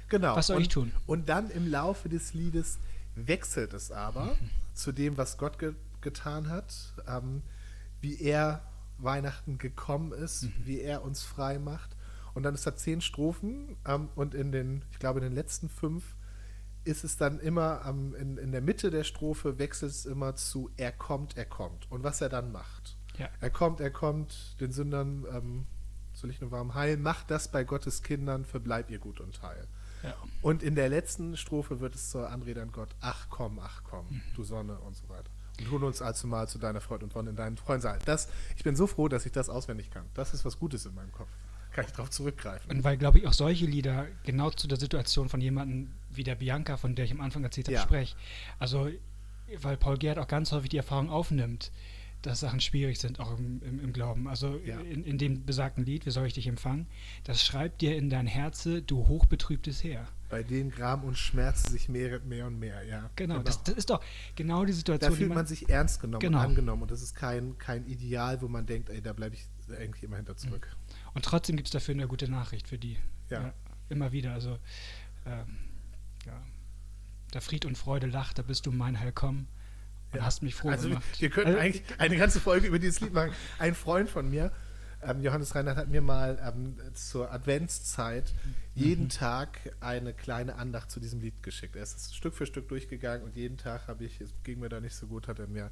Genau. 0.09 0.35
Was 0.35 0.47
soll 0.47 0.57
und, 0.57 0.61
ich 0.63 0.69
tun? 0.69 0.91
Und 1.05 1.29
dann 1.29 1.49
im 1.51 1.69
Laufe 1.69 2.09
des 2.09 2.33
Liedes 2.33 2.79
wechselt 3.15 3.73
es 3.73 3.91
aber 3.91 4.25
mhm. 4.25 4.49
zu 4.73 4.91
dem, 4.91 5.17
was 5.17 5.37
Gott 5.37 5.59
getan 6.03 6.49
hat, 6.49 6.93
ähm, 7.07 7.41
wie 8.01 8.19
er 8.21 8.61
Weihnachten 8.97 9.57
gekommen 9.57 10.11
ist, 10.11 10.43
mhm. 10.43 10.53
wie 10.63 10.79
er 10.79 11.03
uns 11.03 11.23
frei 11.23 11.59
macht. 11.59 11.95
Und 12.33 12.43
dann 12.43 12.53
ist 12.53 12.65
da 12.65 12.75
zehn 12.75 13.01
Strophen 13.01 13.77
ähm, 13.85 14.09
und 14.15 14.33
in 14.33 14.51
den, 14.51 14.83
ich 14.91 14.99
glaube, 14.99 15.19
in 15.19 15.23
den 15.23 15.33
letzten 15.33 15.69
fünf 15.69 16.15
ist 16.83 17.03
es 17.03 17.15
dann 17.15 17.39
immer 17.39 17.83
ähm, 17.87 18.15
in, 18.15 18.37
in 18.37 18.51
der 18.51 18.61
Mitte 18.61 18.91
der 18.91 19.03
Strophe 19.03 19.57
wechselt 19.57 19.91
es 19.91 20.05
immer 20.05 20.35
zu 20.35 20.69
Er 20.75 20.91
kommt, 20.91 21.37
er 21.37 21.45
kommt. 21.45 21.89
Und 21.91 22.03
was 22.03 22.21
er 22.21 22.29
dann 22.29 22.51
macht. 22.51 22.97
Ja. 23.17 23.29
Er 23.39 23.49
kommt, 23.51 23.79
er 23.79 23.91
kommt, 23.91 24.59
den 24.59 24.71
Sündern 24.71 25.25
ähm, 25.31 25.65
soll 26.13 26.29
ich 26.29 26.41
nur 26.41 26.51
warm 26.51 26.73
heilen, 26.73 27.01
macht 27.01 27.31
das 27.31 27.47
bei 27.49 27.63
Gottes 27.63 28.01
Kindern, 28.01 28.45
verbleib 28.45 28.89
ihr 28.89 28.99
gut 28.99 29.19
und 29.19 29.41
heil. 29.43 29.67
Ja. 30.01 30.15
Und 30.41 30.63
in 30.63 30.75
der 30.75 30.89
letzten 30.89 31.37
Strophe 31.37 31.79
wird 31.79 31.95
es 31.95 32.09
zur 32.09 32.29
Anrede 32.29 32.61
an 32.61 32.71
Gott, 32.71 32.89
ach 32.99 33.27
komm, 33.29 33.59
ach 33.59 33.83
komm, 33.83 34.07
mhm. 34.09 34.21
du 34.35 34.43
Sonne 34.43 34.79
und 34.79 34.95
so 34.95 35.07
weiter 35.07 35.31
und 35.59 35.71
hol 35.71 35.83
uns 35.83 36.01
also 36.01 36.27
mal 36.27 36.47
zu 36.47 36.57
deiner 36.57 36.81
Freund 36.81 37.03
und 37.03 37.13
Wonne 37.15 37.31
in 37.31 37.35
deinen 37.35 37.57
Freundsaal. 37.57 37.99
Das, 38.05 38.27
ich 38.57 38.63
bin 38.63 38.75
so 38.75 38.87
froh, 38.87 39.07
dass 39.07 39.25
ich 39.25 39.31
das 39.31 39.49
auswendig 39.49 39.91
kann. 39.91 40.05
Das 40.13 40.33
ist 40.33 40.45
was 40.45 40.57
Gutes 40.59 40.85
in 40.85 40.95
meinem 40.95 41.11
Kopf. 41.11 41.29
Kann 41.71 41.85
ich 41.85 41.91
darauf 41.91 42.09
zurückgreifen. 42.11 42.69
Und 42.69 42.83
weil, 42.83 42.97
glaube 42.97 43.19
ich, 43.19 43.27
auch 43.27 43.33
solche 43.33 43.65
Lieder 43.65 44.07
genau 44.23 44.51
zu 44.51 44.67
der 44.67 44.79
Situation 44.79 45.29
von 45.29 45.41
jemandem 45.41 45.91
wie 46.11 46.23
der 46.23 46.35
Bianca, 46.35 46.77
von 46.77 46.95
der 46.95 47.05
ich 47.05 47.11
am 47.11 47.21
Anfang 47.21 47.43
erzählt 47.43 47.67
habe, 47.67 47.75
ja. 47.75 47.81
spreche. 47.81 48.15
Also, 48.59 48.89
weil 49.61 49.77
Paul 49.77 49.97
Gerd 49.97 50.19
auch 50.19 50.27
ganz 50.27 50.51
häufig 50.51 50.69
die 50.69 50.77
Erfahrung 50.77 51.09
aufnimmt, 51.09 51.71
dass 52.21 52.39
Sachen 52.39 52.61
schwierig 52.61 52.99
sind, 52.99 53.19
auch 53.19 53.37
im, 53.37 53.61
im, 53.63 53.79
im 53.79 53.93
Glauben. 53.93 54.27
Also 54.27 54.59
Ja. 54.65 54.79
in, 54.79 55.03
in 55.03 55.17
dem 55.17 55.45
besagten 55.45 55.83
Lied, 55.83 56.05
Wie 56.05 56.11
soll 56.11 56.25
ich 56.25 56.33
dich 56.33 56.47
empfangen, 56.47 56.87
das 57.25 57.43
schreibt 57.43 57.81
dir 57.81 57.95
in 57.97 58.09
dein 58.09 58.27
Herze, 58.27 58.81
du 58.81 59.07
hochbetrübtes 59.07 59.83
Heer. 59.83 60.07
Bei 60.33 60.41
dem 60.41 60.71
Gram 60.71 61.03
und 61.03 61.15
Schmerz 61.15 61.61
sich 61.69 61.89
mehret 61.89 62.25
mehr 62.25 62.47
und 62.47 62.57
mehr, 62.57 62.81
ja. 62.85 63.07
Genau, 63.15 63.37
Das, 63.43 63.61
das 63.61 63.75
ist 63.75 63.91
doch 63.91 64.03
genau 64.35 64.65
die 64.65 64.73
Situation, 64.73 65.11
da 65.11 65.15
fühlt 65.15 65.31
man 65.31 65.45
sich 65.45 65.69
ernst 65.69 66.01
genommen 66.01 66.21
Genau. 66.21 66.39
und 66.39 66.45
angenommen. 66.45 66.81
Und 66.81 66.89
das 66.89 67.03
ist 67.03 67.13
kein, 67.13 67.55
kein 67.59 67.85
Ideal, 67.85 68.41
wo 68.41 68.47
man 68.47 68.65
denkt, 68.65 68.89
ey, 68.89 68.99
da 68.99 69.13
bleibe 69.13 69.35
ich 69.35 69.45
eigentlich 69.79 70.01
immer 70.01 70.15
hinter 70.17 70.35
zurück. 70.35 70.75
Und 71.13 71.23
trotzdem 71.23 71.55
gibt 71.55 71.67
es 71.67 71.71
dafür 71.71 71.93
eine 71.93 72.07
gute 72.07 72.27
Nachricht 72.31 72.67
für 72.67 72.79
die. 72.79 72.97
Ja. 73.29 73.53
immer 73.89 74.11
wieder. 74.11 74.33
Also, 74.33 74.57
ähm, 75.27 75.59
ja. 76.25 76.41
Da 77.29 77.39
Fried 77.39 77.65
und 77.65 77.77
Freude 77.77 78.07
lacht, 78.07 78.39
da 78.39 78.41
bist 78.41 78.65
du 78.65 78.71
mein 78.71 78.99
Heil 78.99 79.11
komm 79.11 79.45
und 80.13 80.17
Ja. 80.17 80.25
hast 80.25 80.41
mich 80.41 80.55
froh 80.55 80.69
also, 80.69 80.89
gemacht. 80.89 81.03
Wir 81.21 81.29
könnten 81.29 81.49
Also, 81.49 81.59
eigentlich 81.59 81.83
eine 81.99 82.17
ganze 82.17 82.39
Folge 82.39 82.65
über 82.65 82.79
dieses 82.79 83.01
Lied 83.01 83.13
machen. 83.13 83.33
Ein 83.59 83.75
Freund 83.75 84.09
von 84.09 84.27
mir, 84.31 84.51
ähm, 85.05 85.21
Johannes 85.21 85.55
Reinhardt, 85.55 85.77
hat 85.77 85.89
mir 85.89 86.01
mal 86.01 86.39
ähm, 86.45 86.77
zur 86.93 87.31
Adventszeit 87.31 88.33
jeden 88.75 89.09
Tag 89.09 89.59
eine 89.79 90.13
kleine 90.13 90.55
Andacht 90.55 90.91
zu 90.91 90.99
diesem 90.99 91.19
Lied 91.19 91.43
geschickt. 91.43 91.75
Er 91.75 91.83
ist 91.83 92.15
Stück 92.15 92.33
für 92.33 92.45
Stück 92.45 92.67
durchgegangen 92.69 93.23
und 93.23 93.35
jeden 93.35 93.57
Tag 93.57 93.87
habe 93.87 94.03
ich, 94.05 94.19
es 94.21 94.33
ging 94.43 94.59
mir 94.59 94.69
da 94.69 94.79
nicht 94.79 94.95
so 94.95 95.07
gut, 95.07 95.27
hat 95.27 95.39
er 95.39 95.47
mir 95.47 95.71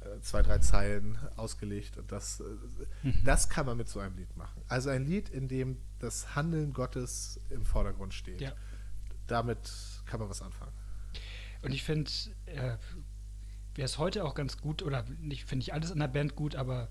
äh, 0.00 0.20
zwei, 0.20 0.42
drei 0.42 0.58
Zeilen 0.58 1.18
ausgelegt. 1.36 1.98
Und 1.98 2.10
das, 2.10 2.40
äh, 2.40 3.12
das 3.24 3.48
kann 3.48 3.66
man 3.66 3.76
mit 3.76 3.88
so 3.88 4.00
einem 4.00 4.16
Lied 4.16 4.36
machen. 4.36 4.62
Also 4.68 4.90
ein 4.90 5.04
Lied, 5.04 5.28
in 5.28 5.48
dem 5.48 5.76
das 5.98 6.34
Handeln 6.34 6.72
Gottes 6.72 7.40
im 7.50 7.64
Vordergrund 7.64 8.14
steht. 8.14 8.40
Ja. 8.40 8.52
Damit 9.26 9.70
kann 10.06 10.20
man 10.20 10.28
was 10.28 10.42
anfangen. 10.42 10.72
Und 11.62 11.72
ich 11.72 11.82
finde, 11.82 12.10
äh, 12.46 12.78
wäre 13.74 13.86
es 13.86 13.98
heute 13.98 14.24
auch 14.24 14.34
ganz 14.34 14.56
gut, 14.56 14.82
oder 14.82 15.04
nicht, 15.20 15.44
finde 15.44 15.64
ich 15.64 15.74
alles 15.74 15.90
in 15.90 15.98
der 15.98 16.08
Band 16.08 16.34
gut, 16.34 16.56
aber 16.56 16.88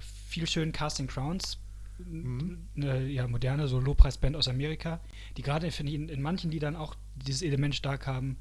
viel 0.00 0.46
schön 0.46 0.72
Casting 0.72 1.06
Crowns, 1.06 1.58
Mhm. 1.98 2.68
eine 2.76 3.06
ja, 3.08 3.26
moderne 3.26 3.66
so 3.66 3.80
Lobpreisband 3.80 4.36
aus 4.36 4.46
Amerika, 4.46 5.00
die 5.36 5.42
gerade, 5.42 5.72
finde 5.72 5.90
ich, 5.90 5.98
in, 5.98 6.08
in 6.08 6.22
manchen 6.22 6.48
Liedern 6.48 6.76
auch 6.76 6.94
dieses 7.16 7.42
Element 7.42 7.74
stark 7.74 8.06
haben, 8.06 8.36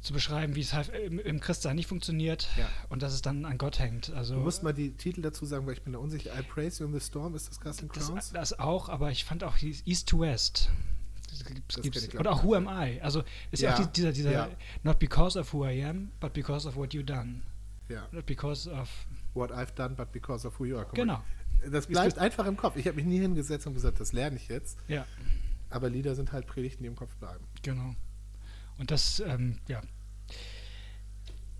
zu 0.00 0.14
beschreiben, 0.14 0.54
wie 0.54 0.60
es 0.60 0.72
halt 0.72 0.88
im, 0.88 1.18
im 1.18 1.38
Christsein 1.40 1.76
nicht 1.76 1.86
funktioniert 1.86 2.48
Ja. 2.56 2.66
und 2.88 3.02
dass 3.02 3.12
es 3.12 3.20
dann 3.20 3.44
an 3.44 3.58
Gott 3.58 3.78
hängt. 3.78 4.08
Also 4.10 4.36
Du 4.36 4.40
musst 4.40 4.62
mal 4.62 4.72
die 4.72 4.92
Titel 4.92 5.20
dazu 5.20 5.44
sagen, 5.44 5.66
weil 5.66 5.74
ich 5.74 5.82
bin 5.82 5.92
da 5.92 5.98
unsicher. 5.98 6.30
I 6.38 6.42
Praise 6.42 6.82
You 6.82 6.88
in 6.88 6.98
the 6.98 7.04
Storm, 7.04 7.34
ist 7.34 7.48
das 7.50 7.60
Casting 7.60 7.88
Crowns? 7.88 8.14
das, 8.14 8.32
das 8.32 8.58
auch, 8.58 8.88
aber 8.88 9.10
ich 9.10 9.24
fand 9.24 9.44
auch 9.44 9.56
East 9.60 10.08
to 10.08 10.20
West. 10.20 10.70
Das 11.28 11.44
gibt's, 11.82 12.14
oder 12.14 12.30
auch 12.32 12.42
Who 12.44 12.54
Am 12.54 12.68
I? 12.68 13.00
Also 13.02 13.22
ist 13.50 13.62
ja, 13.62 13.70
Ja, 13.70 13.76
auch 13.76 13.84
die- 13.86 13.92
dieser, 13.92 14.12
dieser 14.12 14.32
ja. 14.32 14.48
Not 14.82 14.98
because 14.98 15.38
of 15.38 15.52
who 15.52 15.66
I 15.66 15.84
am, 15.84 16.10
but 16.20 16.32
because 16.32 16.66
of 16.66 16.76
what 16.76 16.94
you 16.94 17.02
done. 17.02 17.42
ja. 17.90 18.06
Not 18.12 18.24
because 18.24 18.70
of 18.70 18.88
What 19.36 19.52
I've 19.52 19.74
done, 19.74 19.94
but 19.94 20.10
because 20.12 20.46
of 20.46 20.58
who 20.58 20.64
you 20.64 20.76
are. 20.76 20.86
Guck 20.86 20.96
mal, 20.98 21.02
Genau. 21.04 21.70
Das 21.70 21.86
bleibt 21.86 22.18
einfach 22.18 22.46
im 22.46 22.56
Kopf. 22.56 22.76
Ich 22.76 22.86
habe 22.86 22.96
mich 22.96 23.06
nie 23.06 23.18
hingesetzt 23.18 23.66
und 23.66 23.74
gesagt, 23.74 23.98
das 24.00 24.12
lerne 24.12 24.36
ich 24.36 24.48
jetzt. 24.48 24.78
Ja, 24.88 25.06
Aber 25.70 25.88
Lieder 25.90 26.14
sind 26.14 26.32
halt 26.32 26.46
Predigten, 26.46 26.82
die 26.82 26.88
im 26.88 26.96
Kopf 26.96 27.14
bleiben. 27.16 27.44
genau. 27.62 27.94
Und 28.78 28.90
das, 28.90 29.20
ähm, 29.20 29.58
ja. 29.68 29.80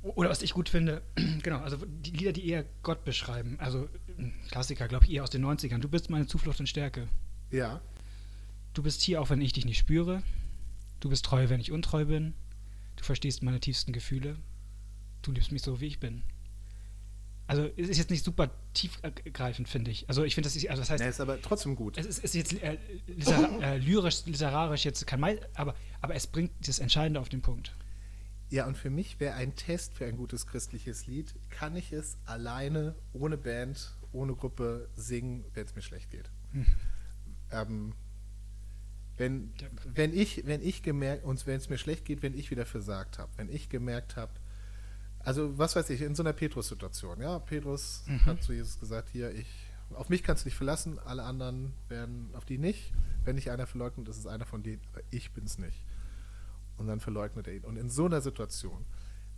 Oder 0.02 0.28
was 0.28 0.42
ich 0.42 0.52
gut 0.52 0.68
finde, 0.68 1.02
genau, 1.42 1.59
also 1.61 1.78
die 1.87 2.11
Lieder, 2.11 2.33
die 2.33 2.47
eher 2.49 2.64
Gott 2.83 3.04
beschreiben, 3.04 3.56
also 3.59 3.88
ein 4.18 4.33
Klassiker, 4.50 4.87
glaube 4.87 5.06
ich, 5.06 5.12
eher 5.12 5.23
aus 5.23 5.30
den 5.30 5.45
90ern. 5.45 5.78
Du 5.78 5.88
bist 5.88 6.11
meine 6.11 6.26
Zuflucht 6.26 6.61
und 6.61 6.68
Stärke. 6.68 7.09
Ja, 7.50 7.80
Du 8.75 8.83
bist 8.83 9.00
hier, 9.00 9.23
auch 9.23 9.30
wenn 9.30 9.40
ich 9.40 9.54
dich 9.54 9.64
nicht 9.64 9.78
spüre. 9.78 10.23
Du 11.00 11.09
bist 11.09 11.25
treu, 11.25 11.49
wenn 11.49 11.61
ich 11.61 11.73
untreu 11.73 12.04
bin. 12.04 12.35
Du 12.97 13.04
verstehst 13.04 13.42
meine 13.42 13.59
tiefsten 13.59 13.90
Gefühle. 13.95 14.37
Du 15.23 15.33
liebst 15.33 15.50
mich 15.50 15.62
so, 15.62 15.80
wie 15.80 15.87
ich 15.87 15.99
bin. 15.99 16.23
Also 17.48 17.70
es 17.76 17.88
ist 17.88 17.98
jetzt 17.98 18.10
nicht 18.10 18.24
super 18.24 18.50
tiefgreifend, 18.74 19.68
finde 19.68 19.90
ich. 19.90 20.08
Also 20.08 20.24
ich 20.24 20.34
finde, 20.34 20.48
das 20.48 20.56
ist, 20.56 20.68
also 20.68 20.82
das 20.82 20.90
heißt, 20.90 21.02
nee, 21.02 21.08
ist 21.08 21.20
aber 21.20 21.40
trotzdem 21.40 21.76
gut. 21.76 21.96
es 21.96 22.06
ist, 22.06 22.24
ist 22.24 22.34
jetzt 22.34 22.60
äh, 22.60 22.76
liter 23.06 23.62
äh, 23.62 23.78
lyrisch, 23.78 24.26
literarisch 24.26 24.84
jetzt 24.84 25.06
kein 25.06 25.20
Mei 25.20 25.40
aber, 25.54 25.76
aber 26.00 26.14
es 26.14 26.26
bringt 26.26 26.50
das 26.66 26.80
Entscheidende 26.80 27.20
auf 27.20 27.28
den 27.28 27.42
Punkt. 27.42 27.74
Ja, 28.48 28.66
und 28.66 28.76
für 28.76 28.90
mich 28.90 29.18
wäre 29.20 29.34
ein 29.34 29.54
Test 29.56 29.94
für 29.94 30.06
ein 30.06 30.16
gutes 30.16 30.46
christliches 30.46 31.06
Lied, 31.06 31.34
kann 31.50 31.74
ich 31.76 31.92
es 31.92 32.16
alleine, 32.24 32.94
ohne 33.12 33.36
Band, 33.36 33.96
ohne 34.12 34.34
Gruppe 34.34 34.88
singen, 34.94 35.44
wenn 35.54 35.66
es 35.66 35.74
mir 35.74 35.82
schlecht 35.82 36.10
geht. 36.10 36.30
Ähm, 37.50 37.92
wenn, 39.16 39.52
wenn 39.84 40.12
ich, 40.12 40.46
wenn 40.46 40.62
ich 40.62 40.82
gemerkt, 40.82 41.24
und 41.24 41.46
wenn 41.46 41.56
es 41.56 41.68
mir 41.68 41.78
schlecht 41.78 42.04
geht, 42.04 42.22
wenn 42.22 42.36
ich 42.36 42.50
wieder 42.50 42.66
versagt 42.66 43.18
habe, 43.18 43.30
wenn 43.36 43.48
ich 43.48 43.68
gemerkt 43.68 44.16
habe, 44.16 44.32
also 45.26 45.59
was 45.59 45.75
weiß 45.75 45.90
ich, 45.90 46.02
in 46.02 46.14
so 46.14 46.23
einer 46.23 46.33
Petrus-Situation, 46.33 47.21
ja, 47.21 47.40
Petrus 47.40 48.04
hat 48.26 48.45
zu 48.45 48.52
Jesus 48.52 48.78
gesagt, 48.78 49.09
hier, 49.11 49.35
ich, 49.35 49.49
auf 49.92 50.09
mich 50.09 50.23
kannst 50.23 50.45
du 50.45 50.49
dich 50.49 50.56
verlassen, 50.56 51.00
alle 51.00 51.25
anderen 51.25 51.73
werden 51.88 52.30
auf 52.35 52.45
die 52.45 52.59
nicht. 52.59 52.92
Wenn 53.25 53.35
dich 53.35 53.50
einer 53.50 53.66
verleugnet, 53.66 54.06
ist 54.06 54.18
es 54.18 54.28
einer 54.28 54.47
von 54.47 54.62
denen, 54.62 54.80
aber 54.92 55.02
ich 55.11 55.33
bin 55.33 55.45
es 55.45 55.59
nicht. 55.59 55.85
Und 56.76 56.87
dann 56.87 57.00
verleugnet 57.00 57.49
er 57.49 57.54
ihn. 57.54 57.64
Und 57.64 57.76
in 57.76 57.90
so 57.90 58.06
einer 58.06 58.21
Situation, 58.21 58.85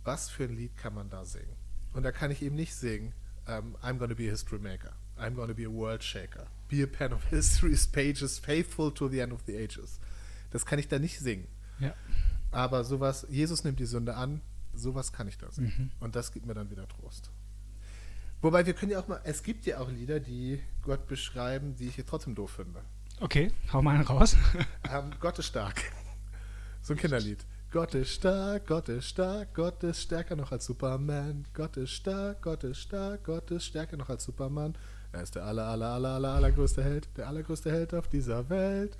was 0.03 0.29
für 0.29 0.43
ein 0.43 0.55
Lied 0.55 0.77
kann 0.77 0.93
man 0.93 1.09
da 1.09 1.25
singen? 1.25 1.55
Und 1.93 2.03
da 2.03 2.11
kann 2.11 2.29
ich 2.29 2.43
eben 2.43 2.55
nicht 2.55 2.75
singen, 2.75 3.13
ähm, 3.47 3.75
I'm 3.81 3.97
gonna 3.97 4.13
be 4.13 4.27
a 4.27 4.29
history 4.29 4.59
maker, 4.59 4.93
I'm 5.17 5.33
gonna 5.33 5.53
be 5.53 5.65
a 5.65 5.71
world 5.71 6.03
shaker, 6.03 6.45
be 6.67 6.83
a 6.83 6.87
pen 6.87 7.13
of 7.13 7.23
history's 7.31 7.87
pages, 7.87 8.37
faithful 8.37 8.93
to 8.93 9.09
the 9.09 9.21
end 9.21 9.33
of 9.33 9.41
the 9.47 9.57
ages. 9.57 9.99
Das 10.51 10.67
kann 10.67 10.77
ich 10.77 10.87
da 10.87 10.99
nicht 10.99 11.17
singen. 11.17 11.47
Ja. 11.79 11.95
Aber 12.51 12.83
sowas, 12.83 13.25
Jesus 13.31 13.63
nimmt 13.63 13.79
die 13.79 13.87
Sünde 13.87 14.15
an, 14.15 14.41
sowas 14.79 15.13
kann 15.13 15.27
ich 15.27 15.37
da 15.37 15.51
singen. 15.51 15.91
Und 15.99 16.15
das 16.15 16.31
gibt 16.31 16.45
mir 16.45 16.53
dann 16.53 16.69
wieder 16.71 16.87
Trost. 16.87 17.31
Wobei 18.41 18.65
wir 18.65 18.73
können 18.73 18.91
ja 18.91 18.99
auch 18.99 19.07
mal, 19.07 19.19
es 19.25 19.43
gibt 19.43 19.65
ja 19.65 19.79
auch 19.79 19.89
Lieder, 19.89 20.19
die 20.19 20.61
Gott 20.81 21.07
beschreiben, 21.07 21.75
die 21.75 21.87
ich 21.87 21.95
hier 21.95 22.05
trotzdem 22.05 22.35
doof 22.35 22.51
finde. 22.51 22.81
Okay, 23.19 23.51
hau 23.73 23.81
mal 23.81 23.95
einen 23.95 24.05
raus. 24.05 24.35
Ähm, 24.89 25.11
Gott 25.19 25.37
ist 25.37 25.47
stark. 25.47 25.83
So 26.81 26.93
ein 26.93 26.97
Kinderlied. 26.97 27.45
Gott 27.71 27.93
ist 27.93 28.09
stark, 28.09 28.65
Gott 28.65 28.89
ist 28.89 29.09
stark, 29.09 29.53
Gott 29.53 29.83
ist 29.83 30.01
stärker 30.01 30.35
noch 30.35 30.51
als 30.51 30.65
Superman. 30.65 31.45
Gott 31.53 31.77
ist 31.77 31.91
stark, 31.91 32.41
Gott 32.41 32.63
ist 32.63 32.79
stark, 32.79 33.25
Gott 33.25 33.51
ist 33.51 33.65
stärker 33.65 33.97
noch 33.97 34.09
als 34.09 34.23
Superman. 34.23 34.75
Er 35.11 35.21
ist 35.21 35.35
der 35.35 35.45
aller, 35.45 35.65
aller, 35.65 35.89
aller, 35.89 36.09
aller, 36.09 36.29
allergrößte 36.29 36.83
Held, 36.83 37.09
der 37.17 37.27
allergrößte 37.27 37.71
Held 37.71 37.93
auf 37.93 38.07
dieser 38.07 38.49
Welt. 38.49 38.97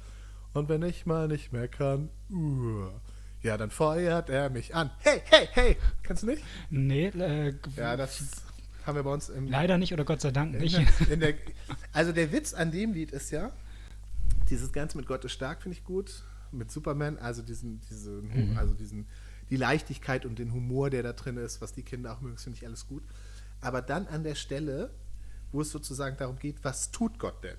Und 0.54 0.70
wenn 0.70 0.84
ich 0.84 1.08
mal 1.08 1.28
nicht 1.28 1.52
mehr 1.52 1.68
kann, 1.68 2.10
uh, 2.30 2.90
ja, 3.42 3.58
dann 3.58 3.70
feuert 3.72 4.30
er 4.30 4.50
mich 4.50 4.76
an. 4.76 4.92
Hey, 5.00 5.22
hey, 5.26 5.48
hey! 5.52 5.78
Kannst 6.04 6.24
du 6.24 6.28
nicht? 6.28 6.44
nee, 6.70 7.08
äh, 7.08 7.54
Ja, 7.76 7.96
das 7.96 8.22
haben 8.86 8.96
wir 8.96 9.04
bei 9.04 9.14
uns 9.14 9.30
im 9.30 9.48
leider 9.48 9.78
nicht 9.78 9.94
oder 9.94 10.04
Gott 10.06 10.22
sei 10.22 10.32
Dank 10.32 10.56
in 10.56 10.62
nicht. 10.62 10.76
der, 10.78 11.10
in 11.10 11.20
der, 11.20 11.34
also 11.94 12.12
der 12.12 12.32
Witz 12.32 12.54
an 12.54 12.72
dem 12.72 12.94
Lied 12.94 13.12
ist 13.12 13.32
ja, 13.32 13.52
dieses 14.50 14.74
Ganze 14.74 14.98
mit 14.98 15.06
Gott 15.08 15.24
ist 15.26 15.34
stark 15.34 15.62
finde 15.62 15.78
ich 15.78 15.84
gut, 15.84 16.24
mit 16.52 16.72
Superman, 16.72 17.18
also 17.18 17.42
diesen, 17.42 17.80
diesen, 17.90 18.58
also 18.58 18.74
diesen, 18.74 19.06
die 19.50 19.56
Leichtigkeit 19.58 20.26
und 20.26 20.40
den 20.40 20.54
Humor, 20.54 20.90
der 20.90 21.04
da 21.04 21.14
drin 21.14 21.38
ist, 21.38 21.62
was 21.62 21.74
die 21.74 21.84
Kinder 21.84 22.14
auch 22.14 22.22
mögen, 22.22 22.38
finde 22.38 22.58
ich 22.58 22.66
alles 22.66 22.88
gut. 22.88 23.04
Aber 23.62 23.82
dann 23.82 24.08
an 24.08 24.24
der 24.24 24.36
Stelle, 24.36 24.90
wo 25.52 25.62
es 25.62 25.70
sozusagen 25.72 26.18
darum 26.18 26.40
geht, 26.40 26.64
was 26.64 26.92
tut 26.92 27.20
Gott 27.20 27.44
denn 27.44 27.58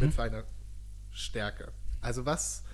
mit 0.00 0.14
seiner 0.14 0.44
Stärke? 1.12 1.72
Also 2.00 2.24
was, 2.26 2.64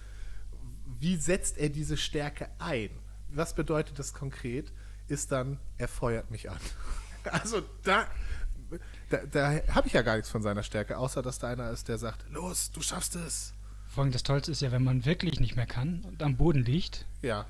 wie 0.99 1.17
setzt 1.17 1.59
er 1.59 1.69
diese 1.69 1.97
Stärke 1.97 2.49
ein? 2.59 2.91
Was 3.31 3.55
bedeutet 3.55 3.99
das 3.99 4.13
konkret? 4.15 4.73
Ist 5.07 5.33
dann, 5.33 5.59
er 5.77 5.89
feuert 5.89 6.31
mich 6.31 6.51
an. 6.51 6.59
Also 7.31 7.61
da, 7.83 8.07
da, 9.11 9.19
da 9.31 9.61
habe 9.75 9.87
ich 9.87 9.93
ja 9.93 10.01
gar 10.03 10.15
nichts 10.17 10.31
von 10.31 10.41
seiner 10.41 10.63
Stärke, 10.63 10.97
außer 10.97 11.21
dass 11.21 11.39
da 11.39 11.49
einer 11.49 11.71
ist, 11.71 11.89
der 11.89 11.99
sagt, 11.99 12.25
los, 12.31 12.71
du 12.71 12.81
schaffst 12.81 13.17
es. 13.17 13.53
Vor 13.89 14.05
allem 14.05 14.13
das 14.13 14.23
Tollste 14.23 14.53
ist 14.53 14.63
ja, 14.63 14.73
wenn 14.73 14.85
man 14.85 15.05
wirklich 15.05 15.39
nicht 15.41 15.57
mehr 15.57 15.67
kann 15.67 16.05
und 16.05 16.23
am 16.23 16.37
Boden 16.37 16.63
liegt, 16.65 17.05
Ja. 17.21 17.45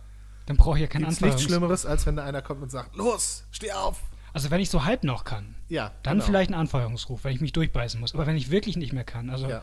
dann 0.47 0.57
brauche 0.57 0.79
ich 0.79 0.83
ja 0.83 0.89
keinen 0.89 1.05
Gibt's 1.05 1.21
nichts 1.21 1.43
Schlimmeres, 1.43 1.87
als 1.87 2.07
wenn 2.07 2.17
da 2.17 2.25
einer 2.25 2.43
kommt 2.43 2.63
und 2.63 2.71
sagt, 2.71 2.97
los, 2.97 3.45
steh 3.53 3.71
auf. 3.73 4.03
Also 4.33 4.51
wenn 4.51 4.61
ich 4.61 4.71
so 4.71 4.85
halb 4.85 5.05
noch 5.05 5.25
kann, 5.25 5.55
Ja, 5.69 5.93
dann 6.03 6.15
genau. 6.15 6.25
vielleicht 6.27 6.51
ein 6.51 6.55
Anfeuerungsruf, 6.55 7.23
wenn 7.23 7.35
ich 7.35 7.41
mich 7.41 7.53
durchbeißen 7.53 8.01
muss. 8.01 8.15
Aber 8.15 8.27
wenn 8.27 8.37
ich 8.37 8.51
wirklich 8.51 8.77
nicht 8.77 8.93
mehr 8.93 9.05
kann, 9.05 9.31
also 9.31 9.49
Ja. 9.49 9.63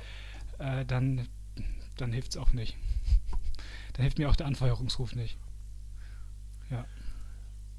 äh, 0.59 0.85
dann, 0.85 1.27
dann 1.97 2.13
hilft 2.13 2.31
es 2.31 2.37
auch 2.37 2.53
nicht. 2.53 2.77
Dann 3.95 4.03
hilft 4.03 4.17
mir 4.17 4.29
auch 4.29 4.35
der 4.35 4.45
Anfeuerungsruf 4.47 5.15
nicht. 5.15 5.37
Ja. 6.69 6.85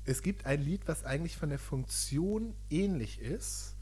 Es 0.05 0.23
gibt 0.23 0.47
ein 0.47 0.63
Lied, 0.63 0.87
was 0.89 1.05
eigentlich 1.05 1.37
von 1.37 1.49
der 1.51 1.59
Funktion 1.59 2.55
ähnlich 2.71 3.21
ist, 3.21 3.75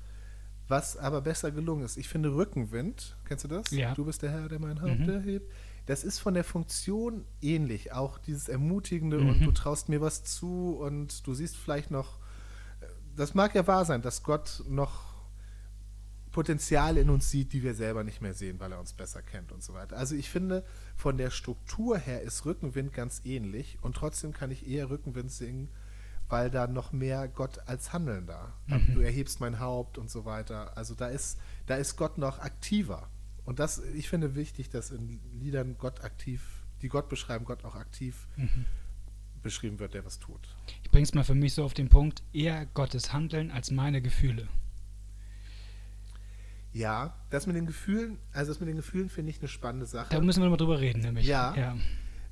was 0.66 0.96
aber 0.96 1.20
besser 1.20 1.50
gelungen 1.50 1.84
ist. 1.84 1.96
Ich 1.96 2.08
finde 2.08 2.34
Rückenwind, 2.34 3.16
kennst 3.26 3.44
du 3.44 3.48
das? 3.48 3.70
Ja. 3.70 3.94
Du 3.94 4.04
bist 4.06 4.22
der 4.22 4.30
Herr, 4.30 4.48
der 4.48 4.58
mein 4.58 4.80
Haupt 4.80 5.00
Mhm. 5.00 5.08
erhebt. 5.10 5.52
Das 5.86 6.02
ist 6.02 6.18
von 6.18 6.32
der 6.34 6.44
Funktion 6.44 7.26
ähnlich. 7.42 7.92
Auch 7.92 8.18
dieses 8.18 8.48
Ermutigende 8.48 9.18
Mhm. 9.18 9.28
und 9.28 9.40
du 9.44 9.52
traust 9.52 9.90
mir 9.90 10.00
was 10.00 10.24
zu 10.24 10.76
und 10.80 11.26
du 11.26 11.34
siehst 11.34 11.56
vielleicht 11.56 11.90
noch, 11.90 12.18
das 13.14 13.34
mag 13.34 13.54
ja 13.54 13.66
wahr 13.66 13.84
sein, 13.84 14.00
dass 14.02 14.22
Gott 14.22 14.64
noch 14.66 15.13
Potenziale 16.34 17.00
in 17.00 17.08
uns 17.10 17.30
sieht, 17.30 17.52
die 17.52 17.62
wir 17.62 17.74
selber 17.74 18.04
nicht 18.04 18.20
mehr 18.20 18.34
sehen, 18.34 18.60
weil 18.60 18.72
er 18.72 18.80
uns 18.80 18.92
besser 18.92 19.22
kennt 19.22 19.52
und 19.52 19.62
so 19.62 19.72
weiter. 19.72 19.96
Also 19.96 20.14
ich 20.16 20.28
finde, 20.28 20.64
von 20.96 21.16
der 21.16 21.30
Struktur 21.30 21.96
her 21.96 22.20
ist 22.22 22.44
Rückenwind 22.44 22.92
ganz 22.92 23.22
ähnlich 23.24 23.78
und 23.82 23.94
trotzdem 23.96 24.32
kann 24.34 24.50
ich 24.50 24.68
eher 24.68 24.90
Rückenwind 24.90 25.30
singen, 25.30 25.68
weil 26.28 26.50
da 26.50 26.66
noch 26.66 26.92
mehr 26.92 27.28
Gott 27.28 27.60
als 27.66 27.92
Handelnder. 27.92 28.52
Mhm. 28.66 28.94
Du 28.94 29.00
erhebst 29.00 29.40
mein 29.40 29.60
Haupt 29.60 29.96
und 29.96 30.10
so 30.10 30.24
weiter. 30.24 30.76
Also 30.76 30.94
da 30.94 31.06
ist, 31.06 31.38
da 31.66 31.76
ist 31.76 31.96
Gott 31.96 32.18
noch 32.18 32.40
aktiver. 32.40 33.08
Und 33.44 33.58
das, 33.60 33.78
ich 33.94 34.08
finde 34.08 34.34
wichtig, 34.34 34.70
dass 34.70 34.90
in 34.90 35.20
Liedern 35.38 35.76
Gott 35.78 36.02
aktiv, 36.02 36.42
die 36.82 36.88
Gott 36.88 37.08
beschreiben, 37.08 37.44
Gott 37.44 37.64
auch 37.64 37.76
aktiv 37.76 38.26
Mhm. 38.36 38.64
beschrieben 39.42 39.78
wird, 39.78 39.94
der 39.94 40.04
was 40.04 40.18
tut. 40.18 40.40
Ich 40.82 40.90
bring's 40.90 41.14
mal 41.14 41.22
für 41.24 41.34
mich 41.36 41.54
so 41.54 41.64
auf 41.64 41.74
den 41.74 41.90
Punkt, 41.90 42.22
eher 42.32 42.66
Gottes 42.66 43.12
Handeln 43.12 43.50
als 43.52 43.70
meine 43.70 44.02
Gefühle. 44.02 44.48
Ja, 46.74 47.14
das 47.30 47.46
mit 47.46 47.54
den 47.54 47.66
Gefühlen, 47.66 48.18
also 48.32 48.50
das 48.50 48.58
mit 48.60 48.68
den 48.68 48.76
Gefühlen 48.76 49.08
finde 49.08 49.30
ich 49.30 49.38
eine 49.38 49.48
spannende 49.48 49.86
Sache. 49.86 50.08
Da 50.12 50.20
müssen 50.20 50.42
wir 50.42 50.50
mal 50.50 50.56
drüber 50.56 50.80
reden, 50.80 51.00
nämlich. 51.02 51.24
Ja. 51.24 51.54
ja. 51.56 51.76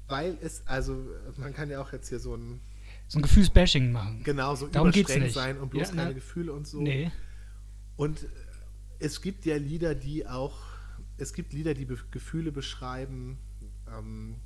weil 0.09 0.37
es, 0.43 0.67
also 0.67 1.07
man 1.39 1.55
kann 1.55 1.71
ja 1.71 1.81
auch 1.81 1.93
jetzt 1.93 2.09
hier 2.09 2.19
so 2.19 2.35
ein 2.35 2.61
So 3.07 3.19
ein 3.21 3.23
Gefühlsbashing 3.23 3.93
machen. 3.93 4.23
genau 4.25 4.55
so 4.57 4.67
Darum 4.67 4.91
überstreng 4.91 5.23
nicht. 5.23 5.33
sein 5.33 5.59
und 5.59 5.71
bloß 5.71 5.91
Ja, 5.91 5.95
keine 5.95 6.09
na, 6.09 6.13
Gefühle 6.15 6.53
und 6.53 6.67
so. 6.67 6.83
Nee. 6.83 7.13
Und 7.97 8.25
äh, 8.25 8.27
es 8.99 9.21
gibt 9.23 9.47
ja 9.47 9.57
Lieder, 9.57 9.95
die 9.95 10.27
auch, 10.27 10.59
es 11.19 11.33
gibt 11.35 11.53
Lieder, 11.53 11.75
die 11.75 11.85
Be 11.85 11.97
Gefühle 12.11 12.51
beschreiben, 12.51 13.39
ähm, 13.97 14.37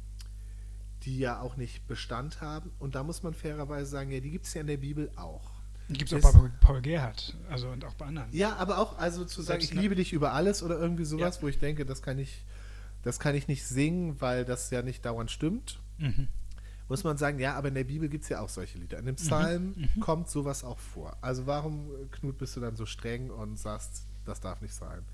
die 1.05 1.19
ja 1.19 1.41
auch 1.41 1.57
nicht 1.57 1.87
Bestand 1.87 2.43
haben. 2.43 2.71
Und 2.79 2.95
da 2.95 3.03
muss 3.03 3.23
man 3.23 3.33
fairerweise 3.33 3.91
sagen, 3.91 4.11
ja, 4.11 4.21
die 4.21 4.31
gibt 4.31 4.45
es 4.45 4.53
ja 4.53 4.61
in 4.61 4.67
der 4.67 4.76
Bibel 4.76 5.11
auch. 5.17 5.56
Gibt 5.88 6.12
es 6.12 6.25
auch 6.25 6.33
bei 6.33 6.50
Paul 6.61 6.81
Gerhardt. 6.83 7.37
Also 7.49 7.69
und 7.69 7.85
auch 7.85 7.95
bei 7.95 8.07
anderen. 8.07 8.28
Ja, 8.33 8.57
aber 8.57 8.78
auch, 8.78 8.99
also 8.99 9.25
zu 9.25 9.43
sagen, 9.43 9.61
Selbst 9.61 9.73
ich 9.75 9.81
liebe 9.81 9.95
dich 9.95 10.12
über 10.12 10.33
alles 10.33 10.62
oder 10.62 10.78
irgendwie 10.78 11.05
sowas, 11.05 11.37
Ja. 11.37 11.43
wo 11.43 11.49
ich 11.49 11.59
denke, 11.59 11.87
das 11.87 12.02
kann 12.02 12.19
ich, 12.19 12.45
das 13.02 13.21
kann 13.21 13.35
ich 13.37 13.47
nicht 13.47 13.64
singen, 13.64 14.21
weil 14.21 14.45
das 14.45 14.71
ja 14.71 14.83
nicht 14.83 15.05
dauernd 15.05 15.31
stimmt. 15.31 15.78
Mhm. 15.99 16.28
Muss 16.88 17.02
man 17.05 17.16
sagen, 17.19 17.38
ja, 17.38 17.55
aber 17.55 17.69
in 17.69 17.75
der 17.75 17.85
Bibel 17.85 18.09
gibt 18.09 18.25
es 18.25 18.28
ja 18.31 18.40
auch 18.40 18.49
solche 18.49 18.78
Lieder. 18.78 18.99
In 18.99 19.05
Mhm. 19.05 19.09
dem 19.09 19.16
Psalm 19.16 19.75
kommt 20.00 20.28
sowas 20.28 20.64
auch 20.64 20.78
vor. 20.78 21.16
Also 21.21 21.47
warum, 21.47 21.88
Knut, 22.12 22.38
bist 22.38 22.57
du 22.57 22.61
dann 22.61 22.76
so 22.76 22.87
streng 22.87 23.31
und 23.31 23.57
sagst, 23.59 24.07
das 24.25 24.40
darf 24.40 24.61
nicht 24.61 24.75
sein? 24.75 25.05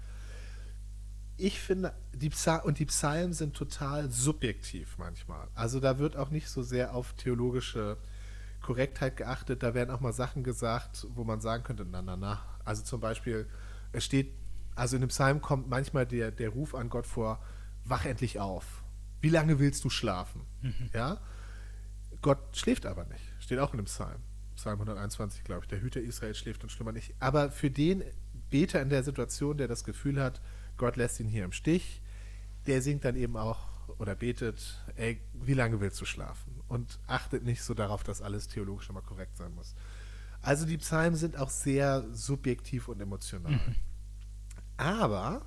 Ich 1.38 1.59
finde, 1.61 1.93
die 2.14 2.29
Psa 2.31 2.57
und 2.57 2.79
die 2.79 2.85
Psalmen 2.87 3.33
sind 3.33 3.55
total 3.55 4.11
subjektiv 4.11 4.97
manchmal. 4.99 5.49
Also 5.55 5.81
da 5.81 5.99
wird 5.99 6.17
auch 6.17 6.31
nicht 6.31 6.49
so 6.49 6.62
sehr 6.62 6.95
auf 6.95 7.14
theologische 7.14 7.97
Korrektheit 8.62 9.16
geachtet. 9.16 9.62
Da 9.62 9.75
werden 9.75 9.90
auch 9.90 10.00
mal 10.00 10.12
Sachen 10.12 10.42
gesagt, 10.45 11.07
wo 11.14 11.25
man 11.25 11.40
sagen 11.40 11.64
könnte, 11.64 11.85
na, 11.85 12.02
na, 12.02 12.16
na. 12.16 12.42
Also 12.64 12.83
zum 12.83 13.00
Beispiel, 13.00 13.47
es 13.92 14.04
steht, 14.04 14.33
also 14.75 14.97
in 14.97 15.02
dem 15.02 15.09
Psalm 15.09 15.40
kommt 15.40 15.69
manchmal 15.69 16.07
der, 16.07 16.31
der 16.31 16.50
Ruf 16.50 16.75
an 16.75 16.88
Gott 16.88 17.07
vor, 17.07 17.42
wach 17.85 18.04
endlich 18.04 18.40
auf. 18.40 18.83
Wie 19.21 19.28
lange 19.28 19.59
willst 19.59 19.85
du 19.85 19.90
schlafen? 19.90 20.47
Ja? 20.92 21.21
Gott 22.21 22.57
schläft 22.57 22.87
aber 22.87 23.04
nicht. 23.04 23.25
Steht 23.40 23.59
auch 23.59 23.73
in 23.73 23.78
dem 23.78 23.87
Psalm. 23.87 24.21
Psalm 24.54 24.75
121, 24.81 25.45
glaube 25.45 25.62
ich. 25.62 25.69
Der 25.69 25.81
Hüter 25.81 26.00
Israel 26.00 26.35
schläft 26.35 26.62
und 26.62 26.71
schlummert 26.71 26.95
nicht. 26.95 27.14
Aber 27.19 27.50
für 27.50 27.71
den 27.71 28.04
Beter 28.50 28.81
in 28.81 28.90
der 28.90 29.02
Situation, 29.02 29.57
der 29.57 29.66
das 29.66 29.83
Gefühl 29.83 30.21
hat, 30.23 30.40
Gott 30.76 30.97
lässt 30.97 31.19
ihn 31.21 31.26
hier 31.26 31.45
im 31.45 31.52
Stich, 31.52 32.02
der 32.66 32.83
singt 32.83 33.04
dann 33.04 33.16
eben 33.16 33.37
auch 33.37 33.73
oder 33.99 34.14
betet, 34.14 34.85
ey, 34.95 35.21
wie 35.33 35.54
lange 35.54 35.81
willst 35.81 36.00
du 36.00 36.04
schlafen? 36.04 36.61
Und 36.73 36.99
achtet 37.07 37.45
nicht 37.45 37.62
so 37.62 37.75
darauf, 37.75 38.02
dass 38.02 38.23
alles 38.23 38.49
theologisch 38.49 38.88
immer 38.88 39.02
korrekt 39.02 39.37
sein 39.37 39.55
muss. 39.55 39.75
Also 40.41 40.64
die 40.64 40.79
Psalmen 40.79 41.17
sind 41.17 41.37
auch 41.37 41.50
sehr 41.50 42.02
subjektiv 42.14 42.88
und 42.88 42.99
emotional. 42.99 43.61
Aber 44.79 45.45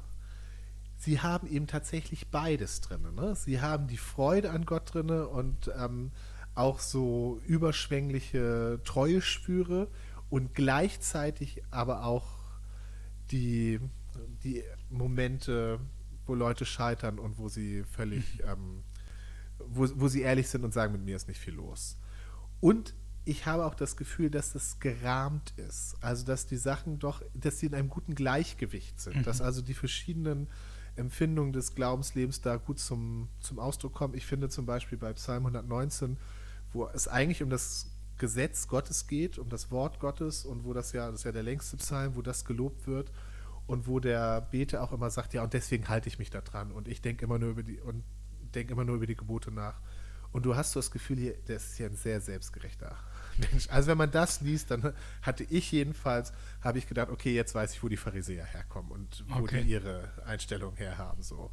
sie 0.97 1.21
haben 1.21 1.47
eben 1.47 1.65
tatsächlich 1.65 2.27
beides 2.27 2.81
drin. 2.81 3.01
Ne? 3.15 3.35
Sie 3.35 3.59
haben 3.59 3.87
die 3.87 3.97
Freude 3.97 4.51
an 4.51 4.67
Gott 4.67 4.93
drin 4.93 5.09
und 5.09 5.71
ähm, 5.75 6.11
auch 6.53 6.79
so 6.79 7.41
überschwängliche 7.47 8.79
Treueschwüre 8.85 9.89
und 10.29 10.53
gleichzeitig 10.53 11.63
aber 11.71 12.05
auch 12.05 12.27
die, 13.31 13.79
die 14.43 14.63
Momente, 14.91 15.79
wo 16.27 16.35
Leute 16.35 16.67
scheitern 16.67 17.17
und 17.17 17.39
wo 17.39 17.49
sie 17.49 17.83
völlig, 17.83 18.43
ähm, 18.43 18.83
wo, 19.69 19.87
wo 19.95 20.07
sie 20.07 20.21
ehrlich 20.21 20.47
sind 20.47 20.63
und 20.63 20.73
sagen, 20.73 20.93
mit 20.93 21.03
mir 21.03 21.15
ist 21.15 21.27
nicht 21.27 21.39
viel 21.39 21.55
los. 21.55 21.97
Und 22.59 22.93
ich 23.25 23.45
habe 23.45 23.65
auch 23.65 23.75
das 23.75 23.97
Gefühl, 23.97 24.29
dass 24.29 24.53
das 24.53 24.79
gerahmt 24.79 25.53
ist. 25.57 25.97
Also, 26.01 26.25
dass 26.25 26.45
die 26.45 26.57
Sachen 26.57 26.99
doch, 26.99 27.23
dass 27.33 27.59
sie 27.59 27.65
in 27.65 27.73
einem 27.73 27.89
guten 27.89 28.13
Gleichgewicht 28.13 28.99
sind. 28.99 29.25
Dass 29.25 29.41
also 29.41 29.61
die 29.61 29.73
verschiedenen 29.73 30.47
Empfindungen 30.95 31.51
des 31.51 31.75
Glaubenslebens 31.75 32.41
da 32.41 32.57
gut 32.57 32.79
zum, 32.79 33.29
zum 33.39 33.59
Ausdruck 33.59 33.93
kommen. 33.93 34.13
Ich 34.13 34.25
finde 34.25 34.49
zum 34.49 34.65
Beispiel 34.65 34.97
bei 34.97 35.11
Psalm 35.13 35.45
119, 35.45 36.17
wo 36.71 36.87
es 36.87 37.07
eigentlich 37.07 37.43
um 37.43 37.49
das 37.49 37.91
Gesetz 38.17 38.67
Gottes 38.67 39.07
geht, 39.07 39.37
um 39.37 39.49
das 39.49 39.71
Wort 39.71 39.99
Gottes 39.99 40.45
und 40.45 40.63
wo 40.63 40.73
das 40.73 40.93
ja, 40.93 41.07
das 41.07 41.21
ist 41.21 41.23
ja 41.25 41.31
der 41.31 41.43
längste 41.43 41.77
Psalm, 41.77 42.15
wo 42.15 42.21
das 42.21 42.45
gelobt 42.45 42.87
wird 42.87 43.11
und 43.67 43.87
wo 43.87 43.99
der 43.99 44.41
Beter 44.41 44.81
auch 44.83 44.93
immer 44.93 45.09
sagt, 45.09 45.33
ja, 45.33 45.43
und 45.43 45.53
deswegen 45.53 45.89
halte 45.89 46.07
ich 46.07 46.19
mich 46.19 46.29
da 46.29 46.41
dran 46.41 46.71
und 46.71 46.87
ich 46.87 47.01
denke 47.01 47.25
immer 47.25 47.39
nur 47.39 47.49
über 47.49 47.63
die 47.63 47.79
und 47.81 48.03
denke 48.55 48.73
immer 48.73 48.83
nur 48.85 48.95
über 48.95 49.05
die 49.07 49.15
Gebote 49.15 49.51
nach. 49.51 49.79
Und 50.31 50.45
du 50.45 50.55
hast 50.55 50.71
so 50.73 50.79
das 50.79 50.91
Gefühl, 50.91 51.17
hier, 51.17 51.33
der 51.47 51.57
ist 51.57 51.75
hier 51.77 51.85
ein 51.85 51.95
sehr 51.95 52.19
selbstgerechter 52.19 52.95
Mensch. 53.37 53.69
Also 53.69 53.87
wenn 53.89 53.97
man 53.97 54.11
das 54.11 54.41
liest, 54.41 54.69
dann 54.71 54.93
hatte 55.21 55.43
ich 55.45 55.71
jedenfalls, 55.71 56.33
habe 56.61 56.77
ich 56.77 56.87
gedacht, 56.87 57.09
okay, 57.09 57.33
jetzt 57.33 57.55
weiß 57.55 57.73
ich, 57.73 57.83
wo 57.83 57.87
die 57.87 57.97
Pharisäer 57.97 58.45
herkommen 58.45 58.91
und 58.91 59.23
wo 59.29 59.43
Okay. 59.43 59.63
die 59.63 59.69
ihre 59.71 60.09
Einstellung 60.25 60.75
herhaben. 60.75 61.21
So, 61.23 61.51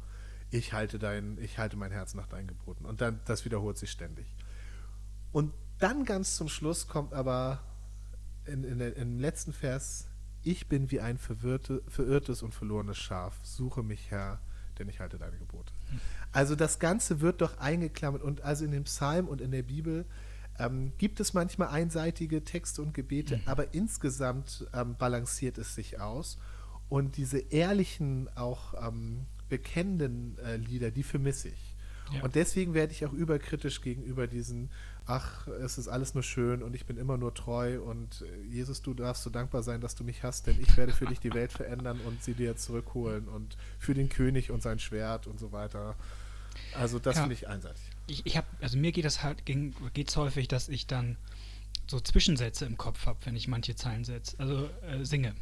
ich 0.49 0.73
halte 0.73 0.99
dein, 0.99 1.37
ich 1.41 1.57
halte 1.59 1.77
mein 1.77 1.91
Herz 1.91 2.13
nach 2.13 2.27
deinen 2.27 2.47
Geboten. 2.47 2.85
Und 2.85 2.99
dann, 3.01 3.19
das 3.25 3.45
wiederholt 3.45 3.77
sich 3.77 3.91
ständig. 3.91 4.25
Und 5.31 5.53
dann 5.79 6.05
ganz 6.05 6.35
zum 6.35 6.49
Schluss 6.49 6.87
kommt 6.87 7.13
aber 7.13 7.63
in, 8.45 8.63
in, 8.63 8.79
der- 8.79 8.95
im 8.97 9.19
letzten 9.19 9.53
Vers, 9.53 10.07
ich 10.41 10.67
bin 10.67 10.91
wie 10.91 10.99
ein 10.99 11.17
verwirrte, 11.17 11.81
verirrtes 11.87 12.43
und 12.43 12.53
verlorenes 12.53 12.97
Schaf, 12.97 13.39
suche 13.43 13.81
mich 13.81 14.11
Herr, 14.11 14.41
denn 14.79 14.89
ich 14.89 14.99
halte 14.99 15.17
deine 15.17 15.37
Gebote. 15.37 15.73
Also 16.31 16.55
das 16.55 16.79
Ganze 16.79 17.21
wird 17.21 17.41
doch 17.41 17.57
eingeklammert 17.57 18.21
und 18.21 18.41
also 18.41 18.65
in 18.65 18.71
dem 18.71 18.83
Psalm 18.83 19.27
und 19.27 19.41
in 19.41 19.51
der 19.51 19.63
Bibel 19.63 20.05
ähm, 20.59 20.93
gibt 20.97 21.19
es 21.19 21.33
manchmal 21.33 21.69
einseitige 21.69 22.43
Texte 22.43 22.81
und 22.81 22.93
Gebete, 22.93 23.39
aber 23.45 23.73
insgesamt 23.73 24.67
ähm, 24.73 24.95
balanciert 24.97 25.57
es 25.57 25.75
sich 25.75 25.99
aus 25.99 26.37
und 26.89 27.17
diese 27.17 27.39
ehrlichen, 27.39 28.29
auch 28.35 28.73
ähm, 28.87 29.25
bekennenden 29.49 30.37
äh, 30.39 30.57
Lieder, 30.57 30.91
die 30.91 31.03
vermisse 31.03 31.49
ich. 31.49 31.72
Ja. 32.11 32.21
Und 32.23 32.35
deswegen 32.35 32.73
werde 32.73 32.91
ich 32.93 33.05
auch 33.05 33.13
überkritisch 33.13 33.81
gegenüber 33.81 34.27
diesen, 34.27 34.69
ach, 35.05 35.47
es 35.47 35.77
ist 35.77 35.87
alles 35.87 36.13
nur 36.13 36.23
schön 36.23 36.61
und 36.61 36.75
ich 36.75 36.85
bin 36.85 36.97
immer 36.97 37.17
nur 37.17 37.33
treu 37.33 37.81
und 37.81 38.21
äh, 38.23 38.43
Jesus, 38.53 38.81
du 38.81 38.93
darfst 38.93 39.23
so 39.23 39.29
dankbar 39.29 39.63
sein, 39.63 39.81
dass 39.81 39.95
du 39.95 40.03
mich 40.03 40.21
hast, 40.23 40.47
denn 40.47 40.59
ich 40.61 40.75
werde 40.77 40.91
für 40.93 41.05
dich 41.05 41.19
die 41.19 41.33
Welt 41.33 41.51
verändern 41.51 41.99
und 42.01 42.23
sie 42.23 42.33
dir 42.33 42.55
zurückholen 42.55 43.27
und 43.27 43.57
für 43.79 43.93
den 43.93 44.09
König 44.09 44.51
und 44.51 44.61
sein 44.61 44.79
Schwert 44.79 45.27
und 45.27 45.39
so 45.39 45.51
weiter. 45.51 45.95
Also 46.75 46.99
das 46.99 47.15
Ja. 47.15 47.21
finde 47.21 47.35
ich 47.35 47.47
einseitig. 47.47 47.81
Ich, 48.07 48.25
ich 48.25 48.37
habe, 48.37 48.47
also 48.61 48.77
mir 48.77 48.91
geht 48.91 49.05
es 49.05 49.23
halt, 49.23 49.45
ging, 49.45 49.73
geht's 49.93 50.15
häufig, 50.17 50.47
dass 50.47 50.69
ich 50.69 50.85
dann 50.87 51.17
so 51.87 51.99
Zwischensätze 51.99 52.65
im 52.65 52.77
Kopf 52.77 53.05
habe, 53.05 53.17
wenn 53.25 53.35
ich 53.35 53.47
manche 53.47 53.75
Zeilen 53.75 54.03
setze, 54.03 54.39
also 54.39 54.69
äh, 54.87 55.03
singe. 55.03 55.33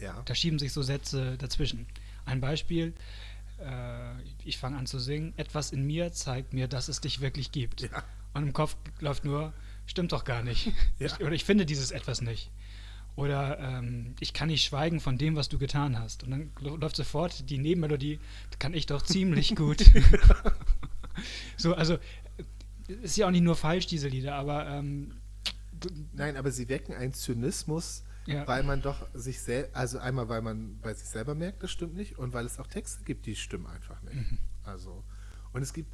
Ja. 0.00 0.22
Da 0.24 0.34
schieben 0.34 0.58
sich 0.58 0.72
so 0.72 0.82
Sätze 0.82 1.36
dazwischen. 1.38 1.86
Ein 2.24 2.40
Beispiel, 2.40 2.94
ich 4.44 4.58
fange 4.58 4.76
an 4.76 4.86
zu 4.86 4.98
singen, 4.98 5.32
etwas 5.36 5.72
in 5.72 5.86
mir 5.86 6.12
zeigt 6.12 6.52
mir, 6.52 6.68
dass 6.68 6.88
es 6.88 7.00
dich 7.00 7.20
wirklich 7.20 7.52
gibt. 7.52 7.82
Ja. 7.82 8.02
Und 8.34 8.42
im 8.42 8.52
Kopf 8.52 8.76
läuft 9.00 9.24
nur, 9.24 9.52
stimmt 9.86 10.12
doch 10.12 10.24
gar 10.24 10.42
nicht. 10.42 10.72
Ja. 10.98 11.06
Ich, 11.06 11.20
oder 11.20 11.32
ich 11.32 11.44
finde 11.44 11.66
dieses 11.66 11.90
etwas 11.90 12.20
nicht. 12.20 12.50
Oder 13.16 13.58
ähm, 13.60 14.14
ich 14.20 14.32
kann 14.32 14.48
nicht 14.48 14.64
schweigen 14.64 15.00
von 15.00 15.18
dem, 15.18 15.36
was 15.36 15.48
du 15.48 15.58
getan 15.58 15.98
hast. 15.98 16.24
Und 16.24 16.30
dann 16.32 16.50
läuft 16.60 16.96
sofort 16.96 17.48
die 17.48 17.58
Nebenmelodie, 17.58 18.18
kann 18.58 18.74
ich 18.74 18.86
doch 18.86 19.02
ziemlich 19.02 19.54
gut. 19.56 19.84
so, 21.56 21.74
also 21.74 21.94
äh, 21.94 22.92
ist 23.02 23.16
ja 23.16 23.26
auch 23.26 23.30
nicht 23.30 23.42
nur 23.42 23.56
falsch, 23.56 23.86
diese 23.86 24.08
Lieder, 24.08 24.34
aber 24.34 24.66
ähm, 24.66 25.12
Nein, 26.12 26.36
aber 26.36 26.50
sie 26.50 26.68
wecken 26.68 26.94
einen 26.94 27.12
Zynismus, 27.12 28.04
Ja. 28.26 28.46
weil 28.48 28.62
man 28.62 28.80
doch 28.80 29.06
sich 29.12 29.40
selbst, 29.40 29.74
also 29.76 29.98
einmal, 29.98 30.28
weil 30.28 30.40
man 30.42 30.78
bei 30.80 30.94
sich 30.94 31.08
selber 31.08 31.34
merkt, 31.34 31.62
das 31.62 31.70
stimmt 31.70 31.94
nicht, 31.94 32.18
und 32.18 32.32
weil 32.32 32.46
es 32.46 32.58
auch 32.58 32.66
Texte 32.66 33.04
gibt, 33.04 33.26
die 33.26 33.36
stimmen 33.36 33.66
einfach 33.66 34.00
nicht. 34.02 34.14
Mhm. 34.14 34.38
Also, 34.64 35.04
und 35.52 35.62
es 35.62 35.72
gibt, 35.72 35.92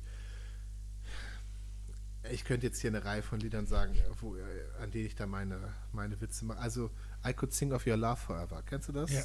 ich 2.31 2.45
könnte 2.45 2.67
jetzt 2.67 2.81
hier 2.81 2.91
eine 2.91 3.05
Reihe 3.05 3.23
von 3.23 3.41
Liedern 3.41 3.67
sagen, 3.67 3.97
wo, 4.21 4.37
äh, 4.37 4.41
an 4.81 4.91
denen 4.91 5.07
ich 5.07 5.15
da 5.15 5.27
meine, 5.27 5.59
meine 5.93 6.21
Witze 6.21 6.45
mache. 6.45 6.59
Also, 6.59 6.91
I 7.27 7.33
Could 7.33 7.53
Sing 7.53 7.73
of 7.73 7.87
Your 7.87 7.97
Love 7.97 8.17
Forever. 8.17 8.63
Kennst 8.65 8.89
du 8.89 8.93
das? 8.93 9.11
Ja. 9.11 9.23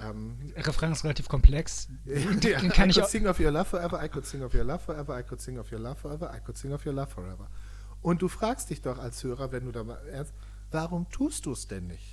Ähm, 0.00 0.38
Refrain 0.56 0.92
ist 0.92 1.04
relativ 1.04 1.28
komplex. 1.28 1.88
ja, 2.04 2.58
Den 2.60 2.70
kann 2.70 2.88
I 2.88 2.90
ich 2.90 2.96
could 2.96 3.04
auch, 3.04 3.08
sing 3.08 3.26
of 3.26 3.38
your 3.38 3.50
love 3.50 3.66
forever, 3.66 4.02
I 4.02 4.08
could 4.08 4.24
sing 4.24 4.42
of 4.42 4.54
your 4.54 4.64
love 4.64 4.80
forever, 4.82 5.18
I 5.18 5.22
could 5.22 5.40
sing 5.40 5.58
of 5.58 5.70
your 5.70 5.80
love 5.80 5.96
forever, 6.00 6.32
I 6.34 6.40
could 6.40 6.56
sing 6.56 6.72
of 6.72 6.86
your 6.86 6.94
love 6.94 7.10
forever. 7.10 7.48
Und 8.00 8.22
du 8.22 8.28
fragst 8.28 8.70
dich 8.70 8.80
doch 8.80 8.98
als 8.98 9.22
Hörer, 9.22 9.52
wenn 9.52 9.66
du 9.66 9.72
da 9.72 9.84
mal 9.84 9.98
ernst, 10.08 10.32
warum 10.70 11.08
tust 11.10 11.46
du 11.46 11.52
es 11.52 11.68
denn 11.68 11.86
nicht? 11.86 12.11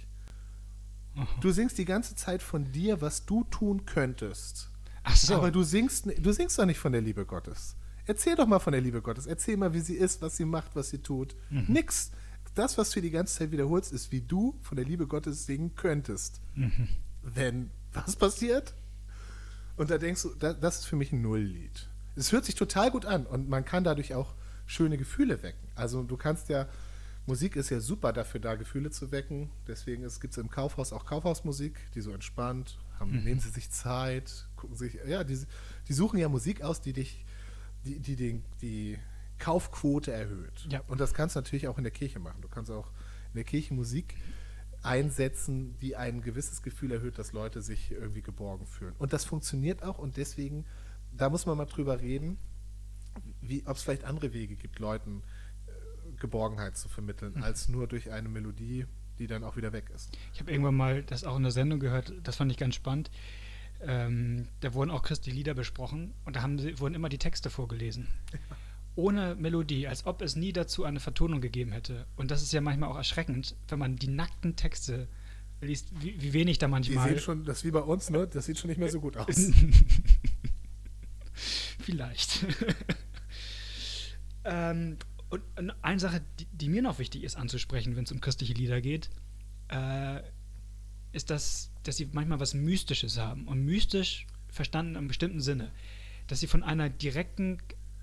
Du 1.41 1.51
singst 1.51 1.77
die 1.77 1.85
ganze 1.85 2.15
Zeit 2.15 2.41
von 2.41 2.71
dir, 2.71 3.01
was 3.01 3.25
du 3.25 3.43
tun 3.45 3.85
könntest. 3.85 4.69
Ach 5.03 5.15
so. 5.15 5.35
Aber 5.35 5.51
du 5.51 5.63
singst, 5.63 6.05
du 6.17 6.31
singst 6.31 6.57
doch 6.57 6.65
nicht 6.65 6.79
von 6.79 6.91
der 6.91 7.01
Liebe 7.01 7.25
Gottes. 7.25 7.75
Erzähl 8.05 8.35
doch 8.35 8.47
mal 8.47 8.59
von 8.59 8.73
der 8.73 8.81
Liebe 8.81 9.01
Gottes. 9.01 9.25
Erzähl 9.25 9.57
mal, 9.57 9.73
wie 9.73 9.81
sie 9.81 9.95
ist, 9.95 10.21
was 10.21 10.37
sie 10.37 10.45
macht, 10.45 10.75
was 10.75 10.89
sie 10.89 10.99
tut. 10.99 11.35
Mhm. 11.49 11.65
Nix. 11.67 12.11
das, 12.55 12.77
was 12.77 12.89
du 12.89 13.01
die 13.01 13.11
ganze 13.11 13.35
Zeit 13.35 13.51
wiederholst, 13.51 13.93
ist, 13.93 14.11
wie 14.11 14.21
du 14.21 14.57
von 14.61 14.75
der 14.75 14.85
Liebe 14.85 15.07
Gottes 15.07 15.45
singen 15.45 15.75
könntest. 15.75 16.41
Mhm. 16.55 16.89
Wenn 17.21 17.69
was 17.93 18.15
passiert? 18.15 18.73
Und 19.77 19.89
da 19.89 19.97
denkst 19.97 20.23
du, 20.23 20.29
das 20.35 20.79
ist 20.79 20.85
für 20.85 20.95
mich 20.95 21.11
ein 21.11 21.21
Nulllied. 21.21 21.87
Es 22.15 22.31
hört 22.31 22.45
sich 22.45 22.55
total 22.55 22.91
gut 22.91 23.05
an 23.05 23.25
und 23.25 23.49
man 23.49 23.63
kann 23.63 23.83
dadurch 23.83 24.13
auch 24.13 24.33
schöne 24.65 24.97
Gefühle 24.97 25.41
wecken. 25.41 25.67
Also 25.75 26.03
du 26.03 26.17
kannst 26.17 26.49
ja, 26.49 26.67
Musik 27.29 27.55
ist 27.57 27.69
ja 27.69 27.79
super 27.79 28.11
dafür 28.11 28.39
da, 28.39 28.55
Gefühle 28.55 28.89
zu 28.89 29.11
wecken. 29.11 29.51
Deswegen 29.67 30.01
gibt 30.01 30.33
es 30.33 30.37
im 30.39 30.49
Kaufhaus 30.49 30.91
auch 30.91 31.05
Kaufhausmusik, 31.05 31.79
die 31.93 32.01
so 32.01 32.11
entspannt, 32.11 32.79
haben, 32.99 33.11
mhm. 33.11 33.23
nehmen 33.23 33.39
sie 33.39 33.49
sich 33.49 33.69
Zeit, 33.69 34.47
gucken 34.55 34.75
sich, 34.75 34.97
ja, 35.07 35.23
die, 35.23 35.39
die 35.87 35.93
suchen 35.93 36.17
ja 36.17 36.27
Musik 36.27 36.63
aus, 36.63 36.81
die 36.81 36.91
dich, 36.91 37.23
die, 37.85 37.99
die 37.99 38.15
den, 38.15 38.43
die 38.63 38.97
Kaufquote 39.37 40.11
erhöht. 40.11 40.67
Ja. 40.71 40.81
Und 40.87 40.99
das 40.99 41.13
kannst 41.13 41.35
du 41.35 41.39
natürlich 41.39 41.67
auch 41.67 41.77
in 41.77 41.83
der 41.83 41.93
Kirche 41.93 42.17
machen. 42.17 42.41
Du 42.41 42.47
kannst 42.47 42.71
auch 42.71 42.87
in 43.27 43.35
der 43.35 43.43
Kirche 43.43 43.75
Musik 43.75 44.15
einsetzen, 44.81 45.77
die 45.81 45.95
ein 45.95 46.21
gewisses 46.21 46.63
Gefühl 46.63 46.91
erhöht, 46.91 47.19
dass 47.19 47.31
Leute 47.31 47.61
sich 47.61 47.91
irgendwie 47.91 48.23
geborgen 48.23 48.65
fühlen. 48.65 48.95
Und 48.97 49.13
das 49.13 49.23
funktioniert 49.23 49.83
auch 49.83 49.99
und 49.99 50.17
deswegen, 50.17 50.65
da 51.15 51.29
muss 51.29 51.45
man 51.45 51.57
mal 51.57 51.65
drüber 51.65 52.01
reden, 52.01 52.39
ob 53.65 53.77
es 53.77 53.83
vielleicht 53.83 54.03
andere 54.03 54.33
Wege 54.33 54.55
gibt, 54.55 54.79
Leuten 54.79 55.21
äh, 55.21 55.38
Geborgenheit 56.19 56.77
zu 56.77 56.89
vermitteln, 56.89 57.33
mhm. 57.35 57.43
als 57.43 57.69
nur 57.69 57.87
durch 57.87 58.11
eine 58.11 58.29
Melodie, 58.29 58.85
die 59.17 59.27
dann 59.27 59.43
auch 59.43 59.57
wieder 59.57 59.73
weg 59.73 59.89
ist. 59.93 60.17
Ich 60.33 60.39
habe 60.39 60.51
irgendwann 60.51 60.75
mal 60.75 61.03
das 61.03 61.23
auch 61.23 61.37
in 61.37 61.43
der 61.43 61.51
Sendung 61.51 61.79
gehört, 61.79 62.13
das 62.23 62.37
fand 62.37 62.51
ich 62.51 62.57
ganz 62.57 62.75
spannend. 62.75 63.11
Ähm, 63.81 64.47
da 64.59 64.73
wurden 64.73 64.91
auch 64.91 65.03
Christi 65.03 65.31
Lieder 65.31 65.53
besprochen 65.53 66.13
und 66.25 66.35
da 66.35 66.47
sie, 66.57 66.79
wurden 66.79 66.95
immer 66.95 67.09
die 67.09 67.17
Texte 67.17 67.49
vorgelesen. 67.49 68.07
Ohne 68.95 69.35
Melodie, 69.35 69.87
als 69.87 70.05
ob 70.05 70.21
es 70.21 70.35
nie 70.35 70.51
dazu 70.51 70.83
eine 70.83 70.99
Vertonung 70.99 71.39
gegeben 71.39 71.71
hätte. 71.71 72.05
Und 72.17 72.31
das 72.31 72.41
ist 72.41 72.51
ja 72.51 72.59
manchmal 72.59 72.89
auch 72.89 72.97
erschreckend, 72.97 73.55
wenn 73.69 73.79
man 73.79 73.95
die 73.95 74.09
nackten 74.09 74.57
Texte 74.57 75.07
liest, 75.61 75.89
wie, 76.01 76.21
wie 76.21 76.33
wenig 76.33 76.57
da 76.57 76.67
manchmal. 76.67 77.07
Die 77.07 77.13
sehen 77.13 77.21
schon, 77.21 77.45
das 77.45 77.59
ist 77.59 77.65
wie 77.65 77.71
bei 77.71 77.79
uns, 77.79 78.09
ne? 78.09 78.27
Das 78.27 78.45
sieht 78.45 78.57
schon 78.57 78.69
nicht 78.69 78.79
mehr 78.79 78.89
so 78.89 78.99
gut 78.99 79.15
aus. 79.17 79.51
Vielleicht. 81.79 82.45
ähm, 84.43 84.97
und 85.29 85.43
eine 85.83 85.99
Sache, 85.99 86.21
die, 86.39 86.45
die, 86.51 86.69
mir 86.69 86.81
noch 86.81 86.99
wichtig 86.99 87.23
ist 87.23 87.35
anzusprechen, 87.35 87.95
wenn 87.95 88.03
es 88.03 88.11
um 88.11 88.21
christliche 88.21 88.53
Lieder 88.53 88.81
geht, 88.81 89.09
äh, 89.67 90.21
ist, 91.11 91.29
dass, 91.29 91.71
dass 91.83 91.97
sie 91.97 92.09
manchmal 92.11 92.39
was 92.39 92.53
Mystisches 92.53 93.17
haben. 93.17 93.47
Und 93.47 93.63
mystisch 93.63 94.25
verstanden 94.47 94.95
im 94.95 95.07
bestimmten 95.07 95.41
Sinne. 95.41 95.71
Dass 96.27 96.39
sie 96.39 96.47
von 96.47 96.63
einer 96.63 96.89
direkten 96.89 97.59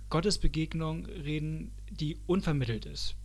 Gottesbegegnung 0.08 1.06
reden, 1.06 1.72
die 1.90 2.18
unvermittelt 2.26 2.86
ist. 2.86 3.16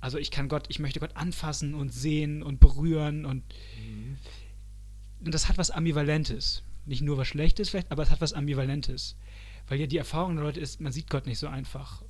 Also 0.00 0.18
ich 0.18 0.30
kann 0.30 0.48
Gott, 0.48 0.66
ich 0.68 0.78
möchte 0.78 1.00
Gott 1.00 1.16
anfassen 1.16 1.74
und 1.74 1.92
sehen 1.92 2.42
und 2.42 2.58
berühren 2.58 3.24
und, 3.24 3.44
mhm. 3.78 4.16
und 5.24 5.34
das 5.34 5.48
hat 5.48 5.58
was 5.58 5.70
Ambivalentes. 5.70 6.62
Nicht 6.86 7.02
nur 7.02 7.16
was 7.18 7.28
Schlechtes 7.28 7.70
vielleicht, 7.70 7.92
aber 7.92 8.02
es 8.02 8.10
hat 8.10 8.20
was 8.20 8.32
Ambivalentes. 8.32 9.16
Weil 9.68 9.78
ja 9.78 9.86
die 9.86 9.98
Erfahrung 9.98 10.34
der 10.34 10.44
Leute 10.44 10.60
ist, 10.60 10.80
man 10.80 10.92
sieht 10.92 11.08
Gott 11.08 11.26
nicht 11.26 11.38
so 11.38 11.46
einfach. 11.46 12.02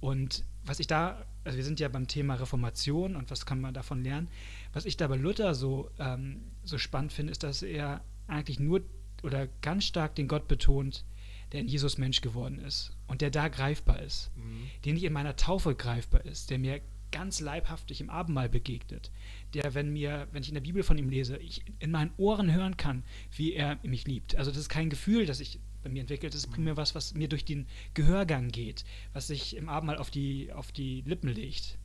Und 0.00 0.44
was 0.64 0.80
ich 0.80 0.86
da, 0.86 1.26
also 1.44 1.56
wir 1.56 1.64
sind 1.64 1.80
ja 1.80 1.88
beim 1.88 2.06
Thema 2.06 2.34
Reformation 2.34 3.16
und 3.16 3.30
was 3.30 3.46
kann 3.46 3.60
man 3.60 3.74
davon 3.74 4.02
lernen, 4.02 4.28
was 4.72 4.86
ich 4.86 4.96
da 4.96 5.08
bei 5.08 5.16
Luther 5.16 5.54
so, 5.54 5.90
ähm, 5.98 6.42
so 6.64 6.78
spannend 6.78 7.12
finde, 7.12 7.32
ist, 7.32 7.42
dass 7.42 7.62
er 7.62 8.02
eigentlich 8.26 8.60
nur 8.60 8.82
oder 9.22 9.48
ganz 9.60 9.84
stark 9.84 10.14
den 10.14 10.28
Gott 10.28 10.48
betont, 10.48 11.04
der 11.52 11.60
in 11.60 11.68
Jesus 11.68 11.98
Mensch 11.98 12.20
geworden 12.20 12.58
ist 12.58 12.96
und 13.06 13.20
der 13.20 13.30
da 13.30 13.48
greifbar 13.48 14.00
ist, 14.00 14.30
mhm. 14.36 14.68
der 14.84 14.94
nicht 14.94 15.04
in 15.04 15.12
meiner 15.12 15.36
Taufe 15.36 15.74
greifbar 15.74 16.24
ist, 16.24 16.50
der 16.50 16.58
mir 16.58 16.80
ganz 17.10 17.40
leibhaftig 17.40 18.00
im 18.00 18.10
Abendmahl 18.10 18.48
begegnet, 18.48 19.10
der, 19.54 19.74
wenn 19.74 19.92
mir, 19.92 20.28
wenn 20.32 20.42
ich 20.42 20.48
in 20.48 20.54
der 20.54 20.60
Bibel 20.60 20.82
von 20.82 20.98
ihm 20.98 21.08
lese, 21.08 21.36
ich 21.36 21.62
in 21.78 21.90
meinen 21.90 22.12
Ohren 22.16 22.52
hören 22.52 22.76
kann, 22.76 23.04
wie 23.36 23.52
er 23.52 23.78
mich 23.82 24.06
liebt. 24.06 24.36
Also 24.36 24.50
das 24.50 24.60
ist 24.60 24.68
kein 24.68 24.90
Gefühl, 24.90 25.26
das 25.26 25.40
ich 25.40 25.60
bei 25.82 25.88
mir 25.88 26.00
entwickelt, 26.00 26.34
das 26.34 26.42
ist 26.42 26.50
primär 26.50 26.76
was, 26.76 26.94
was 26.94 27.14
mir 27.14 27.28
durch 27.28 27.44
den 27.44 27.66
Gehörgang 27.94 28.48
geht, 28.48 28.84
was 29.12 29.26
sich 29.26 29.56
im 29.56 29.68
Abendmahl 29.68 29.98
auf 29.98 30.10
die, 30.10 30.52
auf 30.52 30.72
die 30.72 31.02
Lippen 31.02 31.28
legt. 31.28 31.78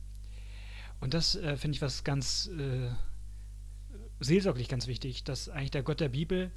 Und 1.00 1.14
das 1.14 1.34
äh, 1.34 1.56
finde 1.56 1.76
ich 1.76 1.82
was 1.82 2.04
ganz 2.04 2.48
äh, 2.58 2.90
seelsorglich 4.20 4.68
ganz 4.68 4.86
wichtig, 4.86 5.24
dass 5.24 5.48
eigentlich 5.48 5.70
der 5.70 5.82
Gott 5.82 6.00
der 6.00 6.08
Bibel 6.08 6.50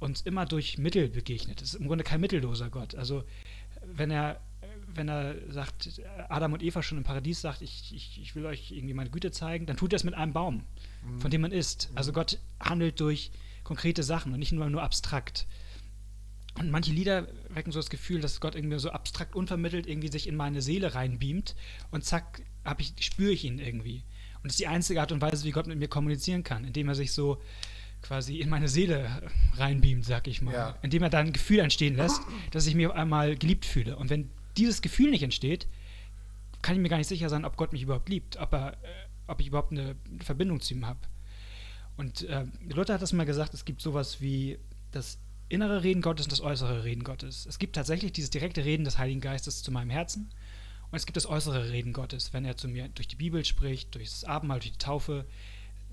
uns 0.00 0.22
immer 0.22 0.46
durch 0.46 0.78
Mittel 0.78 1.08
begegnet. 1.08 1.62
Es 1.62 1.74
ist 1.74 1.80
im 1.80 1.86
Grunde 1.86 2.04
kein 2.04 2.20
mittelloser 2.20 2.70
Gott. 2.70 2.94
Also 2.94 3.24
wenn 3.82 4.10
er, 4.10 4.40
wenn 4.96 5.08
er 5.08 5.36
sagt, 5.50 6.00
Adam 6.28 6.52
und 6.52 6.62
Eva 6.62 6.82
schon 6.82 6.98
im 6.98 7.04
Paradies 7.04 7.40
sagt, 7.40 7.62
ich, 7.62 7.92
ich, 7.94 8.20
ich 8.20 8.34
will 8.34 8.46
euch 8.46 8.70
irgendwie 8.72 8.94
meine 8.94 9.10
Güte 9.10 9.30
zeigen, 9.30 9.66
dann 9.66 9.76
tut 9.76 9.92
er 9.92 9.96
es 9.96 10.04
mit 10.04 10.14
einem 10.14 10.32
Baum, 10.32 10.64
mhm. 11.04 11.20
von 11.20 11.30
dem 11.30 11.40
man 11.40 11.52
isst. 11.52 11.90
Also 11.94 12.12
mhm. 12.12 12.14
Gott 12.14 12.38
handelt 12.60 13.00
durch 13.00 13.30
konkrete 13.62 14.02
Sachen 14.02 14.32
und 14.32 14.38
nicht 14.38 14.52
nur, 14.52 14.68
nur 14.70 14.82
abstrakt. 14.82 15.46
Und 16.56 16.70
manche 16.70 16.92
Lieder 16.92 17.26
wecken 17.48 17.72
so 17.72 17.80
das 17.80 17.90
Gefühl, 17.90 18.20
dass 18.20 18.40
Gott 18.40 18.54
irgendwie 18.54 18.78
so 18.78 18.90
abstrakt 18.90 19.34
unvermittelt 19.34 19.86
irgendwie 19.86 20.08
sich 20.08 20.28
in 20.28 20.36
meine 20.36 20.62
Seele 20.62 20.94
reinbeamt 20.94 21.56
und 21.90 22.04
zack, 22.04 22.42
ich, 22.78 22.94
spüre 23.00 23.32
ich 23.32 23.44
ihn 23.44 23.58
irgendwie. 23.58 24.04
Und 24.36 24.44
das 24.44 24.52
ist 24.52 24.60
die 24.60 24.68
einzige 24.68 25.00
Art 25.00 25.10
und 25.10 25.20
Weise, 25.20 25.44
wie 25.44 25.50
Gott 25.50 25.66
mit 25.66 25.78
mir 25.78 25.88
kommunizieren 25.88 26.44
kann, 26.44 26.64
indem 26.64 26.88
er 26.88 26.94
sich 26.94 27.12
so 27.12 27.40
quasi 28.02 28.38
in 28.38 28.50
meine 28.50 28.68
Seele 28.68 29.22
reinbeamt, 29.56 30.04
sag 30.04 30.28
ich 30.28 30.42
mal. 30.42 30.54
Ja. 30.54 30.78
Indem 30.82 31.02
er 31.02 31.10
da 31.10 31.18
ein 31.18 31.32
Gefühl 31.32 31.58
entstehen 31.60 31.96
lässt, 31.96 32.20
dass 32.52 32.66
ich 32.66 32.74
mich 32.74 32.86
auf 32.86 32.94
einmal 32.94 33.36
geliebt 33.36 33.64
fühle. 33.64 33.96
Und 33.96 34.10
wenn 34.10 34.30
dieses 34.56 34.82
Gefühl 34.82 35.10
nicht 35.10 35.22
entsteht, 35.22 35.66
kann 36.62 36.74
ich 36.76 36.80
mir 36.80 36.88
gar 36.88 36.98
nicht 36.98 37.08
sicher 37.08 37.28
sein, 37.28 37.44
ob 37.44 37.56
Gott 37.56 37.72
mich 37.72 37.82
überhaupt 37.82 38.08
liebt, 38.08 38.36
ob, 38.38 38.52
er, 38.52 38.72
äh, 38.72 38.86
ob 39.26 39.40
ich 39.40 39.48
überhaupt 39.48 39.72
eine 39.72 39.96
Verbindung 40.20 40.60
zu 40.60 40.74
ihm 40.74 40.86
habe. 40.86 41.00
Und 41.96 42.22
äh, 42.22 42.46
Luther 42.68 42.94
hat 42.94 43.02
das 43.02 43.12
mal 43.12 43.26
gesagt, 43.26 43.54
es 43.54 43.64
gibt 43.64 43.80
sowas 43.80 44.20
wie 44.20 44.58
das 44.90 45.18
innere 45.48 45.82
Reden 45.82 46.02
Gottes 46.02 46.26
und 46.26 46.32
das 46.32 46.40
äußere 46.40 46.84
Reden 46.84 47.04
Gottes. 47.04 47.46
Es 47.46 47.58
gibt 47.58 47.76
tatsächlich 47.76 48.12
dieses 48.12 48.30
direkte 48.30 48.64
Reden 48.64 48.84
des 48.84 48.98
Heiligen 48.98 49.20
Geistes 49.20 49.62
zu 49.62 49.70
meinem 49.70 49.90
Herzen 49.90 50.30
und 50.90 50.96
es 50.96 51.06
gibt 51.06 51.16
das 51.16 51.26
äußere 51.26 51.70
Reden 51.70 51.92
Gottes, 51.92 52.32
wenn 52.32 52.44
er 52.44 52.56
zu 52.56 52.68
mir 52.68 52.88
durch 52.88 53.08
die 53.08 53.16
Bibel 53.16 53.44
spricht, 53.44 53.94
durch 53.94 54.08
das 54.08 54.24
Abendmahl, 54.24 54.60
durch 54.60 54.72
die 54.72 54.78
Taufe, 54.78 55.26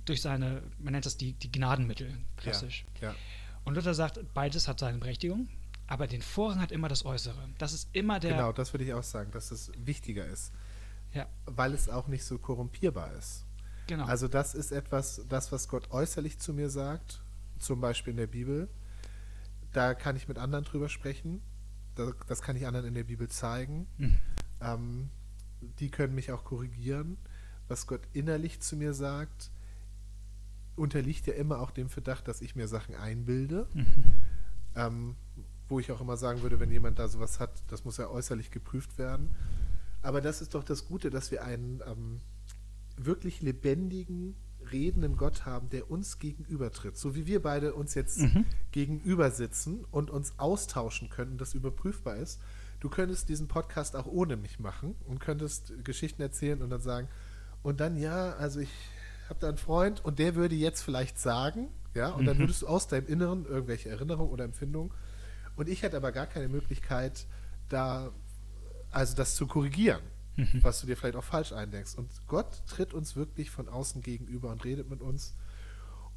durch 0.06 0.22
seine, 0.22 0.64
man 0.80 0.94
nennt 0.94 1.06
das 1.06 1.18
die, 1.18 1.34
die 1.34 1.52
Gnadenmittel, 1.52 2.18
klassisch. 2.38 2.86
Ja, 3.02 3.10
ja. 3.10 3.16
Und 3.64 3.76
Luther 3.76 3.94
sagt, 3.94 4.20
beides 4.34 4.68
hat 4.68 4.80
seine 4.80 4.98
Berechtigung, 4.98 5.48
aber 5.92 6.08
den 6.08 6.22
Vorrang 6.22 6.62
hat 6.62 6.72
immer 6.72 6.88
das 6.88 7.04
Äußere. 7.04 7.50
Das 7.58 7.74
ist 7.74 7.90
immer 7.92 8.22
der. 8.22 8.32
Genau, 8.32 8.54
das 8.54 8.72
würde 8.72 8.86
ich 8.86 8.94
auch 8.94 9.04
sagen, 9.04 9.30
dass 9.32 9.52
es 9.52 9.74
wichtiger 9.76 10.26
ist. 10.26 10.54
Ja. 11.14 11.28
Weil 11.46 11.74
es 11.74 11.90
auch 11.90 12.08
nicht 12.08 12.24
so 12.24 12.38
korrumpierbar 12.38 13.12
ist. 13.16 13.46
Genau. 13.88 14.06
Also, 14.06 14.30
das 14.30 14.56
ist 14.56 14.72
etwas, 14.72 15.22
das, 15.28 15.52
was 15.52 15.68
Gott 15.68 15.92
äußerlich 15.92 16.40
zu 16.40 16.54
mir 16.54 16.70
sagt, 16.70 17.22
zum 17.60 17.82
Beispiel 17.82 18.12
in 18.12 18.18
der 18.18 18.28
Bibel, 18.28 18.70
da 19.74 19.94
kann 19.94 20.16
ich 20.16 20.30
mit 20.30 20.38
anderen 20.38 20.64
drüber 20.64 20.88
sprechen. 20.88 21.42
Das, 21.96 22.14
das 22.26 22.42
kann 22.42 22.56
ich 22.56 22.66
anderen 22.66 22.86
in 22.86 22.94
der 22.94 23.04
Bibel 23.04 23.28
zeigen. 23.28 23.86
Mhm. 23.98 24.20
Ähm, 24.62 25.10
die 25.60 25.92
können 25.92 26.16
mich 26.16 26.32
auch 26.32 26.46
korrigieren. 26.46 27.18
Was 27.68 27.86
Gott 27.86 28.08
innerlich 28.14 28.62
zu 28.62 28.78
mir 28.78 28.94
sagt, 28.94 29.52
unterliegt 30.78 31.28
ja 31.28 31.34
immer 31.34 31.60
auch 31.60 31.72
dem 31.72 31.90
Verdacht, 31.90 32.30
dass 32.30 32.40
ich 32.40 32.56
mir 32.56 32.70
Sachen 32.70 32.96
einbilde. 32.96 33.68
Mhm. 33.74 34.06
Ähm, 34.74 35.16
wo 35.72 35.80
ich 35.80 35.92
auch 35.92 36.02
immer 36.02 36.18
sagen 36.18 36.42
würde, 36.42 36.60
wenn 36.60 36.70
jemand 36.70 37.00
da 37.00 37.08
sowas 37.08 37.40
hat, 37.40 37.52
das 37.70 37.86
muss 37.86 37.98
ja 37.98 38.10
äußerlich 38.10 38.52
geprüft 38.52 38.98
werden. 38.98 39.34
Aber 40.02 40.22
das 40.22 40.42
ist 40.42 40.54
doch 40.54 40.64
das 40.64 40.86
Gute, 40.86 41.10
dass 41.10 41.32
wir 41.32 41.44
einen 41.44 41.82
ähm, 41.88 42.20
wirklich 42.98 43.42
lebendigen, 43.42 44.36
redenden 44.72 45.16
Gott 45.16 45.46
haben, 45.46 45.70
der 45.70 45.90
uns 45.90 46.20
gegenübertritt. 46.20 46.98
So 46.98 47.16
wie 47.16 47.26
wir 47.26 47.42
beide 47.42 47.74
uns 47.74 47.96
jetzt 47.96 48.20
mhm. 48.20 48.46
gegenüber 48.72 49.32
sitzen 49.32 49.86
und 49.92 50.10
uns 50.10 50.34
austauschen 50.38 51.10
können, 51.10 51.38
das 51.38 51.54
überprüfbar 51.54 52.18
ist. 52.18 52.40
Du 52.80 52.90
könntest 52.90 53.30
diesen 53.30 53.48
Podcast 53.48 53.96
auch 53.96 54.08
ohne 54.08 54.38
mich 54.38 54.60
machen 54.60 54.96
und 55.08 55.20
könntest 55.20 55.84
Geschichten 55.84 56.22
erzählen 56.22 56.62
und 56.62 56.70
dann 56.70 56.82
sagen, 56.82 57.08
und 57.64 57.80
dann 57.80 57.96
ja, 57.96 58.34
also 58.34 58.60
ich 58.60 58.72
habe 59.30 59.40
da 59.40 59.48
einen 59.48 59.58
Freund 59.58 60.04
und 60.04 60.20
der 60.20 60.36
würde 60.36 60.56
jetzt 60.56 60.82
vielleicht 60.82 61.20
sagen, 61.20 61.70
ja, 61.94 62.10
und 62.10 62.24
mhm. 62.24 62.26
dann 62.26 62.40
würdest 62.40 62.64
du 62.64 62.68
aus 62.68 62.88
deinem 62.88 63.08
Inneren 63.08 63.46
irgendwelche 63.46 63.90
Erinnerungen 63.90 64.32
oder 64.32 64.44
Empfindungen 64.44 64.92
und 65.56 65.70
ich 65.70 65.84
hätte 65.84 65.98
aber 65.98 66.12
gar 66.12 66.28
keine 66.28 66.48
Möglichkeit, 66.48 67.26
da, 67.70 68.12
also 68.90 69.16
das 69.16 69.36
zu 69.36 69.48
korrigieren, 69.48 70.02
mhm. 70.36 70.60
was 70.62 70.82
du 70.82 70.88
dir 70.88 70.98
vielleicht 70.98 71.16
auch 71.16 71.24
falsch 71.24 71.52
eindenkst. 71.52 71.96
Und 71.96 72.10
Gott 72.28 72.64
tritt 72.68 72.94
uns 72.94 73.16
wirklich 73.16 73.52
von 73.52 73.70
außen 73.70 74.02
gegenüber 74.02 74.50
und 74.50 74.64
redet 74.64 74.90
mit 74.90 75.02
uns. 75.02 75.36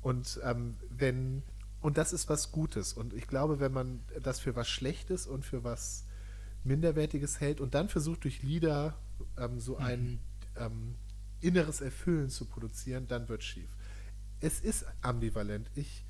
Und 0.02 0.40
ähm, 0.44 0.76
wenn, 0.90 1.42
und 1.80 1.96
das 1.98 2.12
ist 2.12 2.28
was 2.28 2.52
Gutes. 2.52 2.92
Und 2.92 3.14
ich 3.14 3.26
glaube, 3.26 3.60
wenn 3.60 3.72
man 3.72 4.00
das 4.22 4.40
für 4.40 4.56
was 4.56 4.68
Schlechtes 4.68 5.26
und 5.26 5.44
für 5.44 5.64
was 5.64 6.06
Minderwertiges 6.64 7.40
hält 7.40 7.60
und 7.60 7.74
dann 7.74 7.88
versucht 7.88 8.24
durch 8.24 8.42
Lieder 8.42 8.98
ähm, 9.38 9.60
so 9.60 9.76
mhm. 9.78 9.84
ein 9.84 10.20
ähm, 10.56 10.94
inneres 11.40 11.80
Erfüllen 11.80 12.30
zu 12.30 12.46
produzieren, 12.46 13.06
dann 13.06 13.28
wird 13.28 13.42
schief. 13.42 13.68
Es 14.40 14.60
ist 14.60 14.86
ambivalent. 15.02 15.70
Ich, 15.74 16.03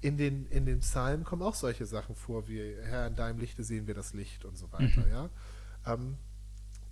in 0.00 0.16
den, 0.16 0.46
in 0.46 0.64
den 0.66 0.80
Psalmen 0.80 1.24
kommen 1.24 1.42
auch 1.42 1.54
solche 1.54 1.86
Sachen 1.86 2.14
vor, 2.14 2.46
wie 2.48 2.76
Herr, 2.82 3.08
in 3.08 3.16
deinem 3.16 3.38
Lichte 3.38 3.64
sehen 3.64 3.86
wir 3.86 3.94
das 3.94 4.12
Licht 4.14 4.44
und 4.44 4.56
so 4.56 4.70
weiter, 4.72 5.04
mhm. 5.04 5.10
ja. 5.10 5.30
Ähm, 5.86 6.16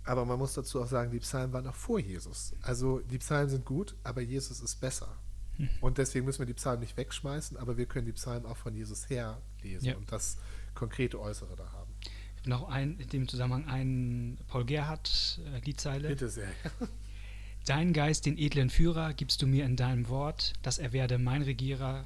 Aber 0.03 0.25
man 0.25 0.37
muss 0.39 0.53
dazu 0.53 0.81
auch 0.81 0.87
sagen, 0.87 1.11
die 1.11 1.19
Psalmen 1.19 1.53
waren 1.53 1.67
auch 1.67 1.75
vor 1.75 1.99
Jesus. 1.99 2.53
Also 2.61 2.99
die 2.99 3.17
Psalmen 3.17 3.49
sind 3.49 3.65
gut, 3.65 3.95
aber 4.03 4.21
Jesus 4.21 4.61
ist 4.61 4.79
besser. 4.79 5.17
Hm. 5.57 5.69
Und 5.81 5.97
deswegen 5.97 6.25
müssen 6.25 6.39
wir 6.39 6.45
die 6.45 6.53
Psalmen 6.53 6.81
nicht 6.81 6.95
wegschmeißen, 6.97 7.57
aber 7.57 7.77
wir 7.77 7.85
können 7.87 8.05
die 8.05 8.13
Psalmen 8.13 8.45
auch 8.45 8.57
von 8.57 8.73
Jesus 8.73 9.09
her 9.09 9.41
lesen 9.63 9.85
Ja. 9.85 9.95
und 9.97 10.11
das 10.11 10.37
konkrete 10.75 11.19
Äußere 11.19 11.55
da 11.55 11.71
haben. 11.71 11.91
Noch 12.45 12.69
ein, 12.69 12.97
in 12.99 13.09
dem 13.09 13.27
Zusammenhang 13.27 13.65
ein 13.67 14.37
Paul 14.47 14.65
Gerhardt 14.65 15.41
äh, 15.53 15.59
Liedzeile. 15.65 16.07
Bitte 16.07 16.29
sehr. 16.29 16.47
Dein 17.65 17.91
Geist, 17.91 18.25
den 18.25 18.37
edlen 18.37 18.69
Führer, 18.69 19.13
gibst 19.13 19.41
du 19.41 19.47
mir 19.47 19.65
in 19.65 19.75
deinem 19.75 20.07
Wort, 20.07 20.53
dass 20.61 20.77
er 20.77 20.93
werde 20.93 21.17
mein 21.17 21.41
Regierer 21.41 22.05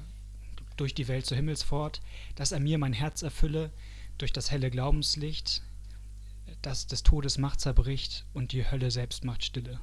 durch 0.82 0.94
die 0.94 1.06
Welt 1.06 1.24
zur 1.26 1.36
Himmelsfort, 1.36 2.02
dass 2.34 2.50
er 2.50 2.58
mir 2.58 2.76
mein 2.76 2.92
Herz 2.92 3.22
erfülle 3.22 3.70
durch 4.18 4.32
das 4.32 4.50
helle 4.50 4.68
Glaubenslicht, 4.68 5.62
das 6.60 6.88
des 6.88 7.04
Todes 7.04 7.38
Macht 7.38 7.60
zerbricht 7.60 8.26
und 8.34 8.50
die 8.50 8.68
Hölle 8.68 8.90
selbst 8.90 9.24
macht 9.24 9.44
stille. 9.44 9.80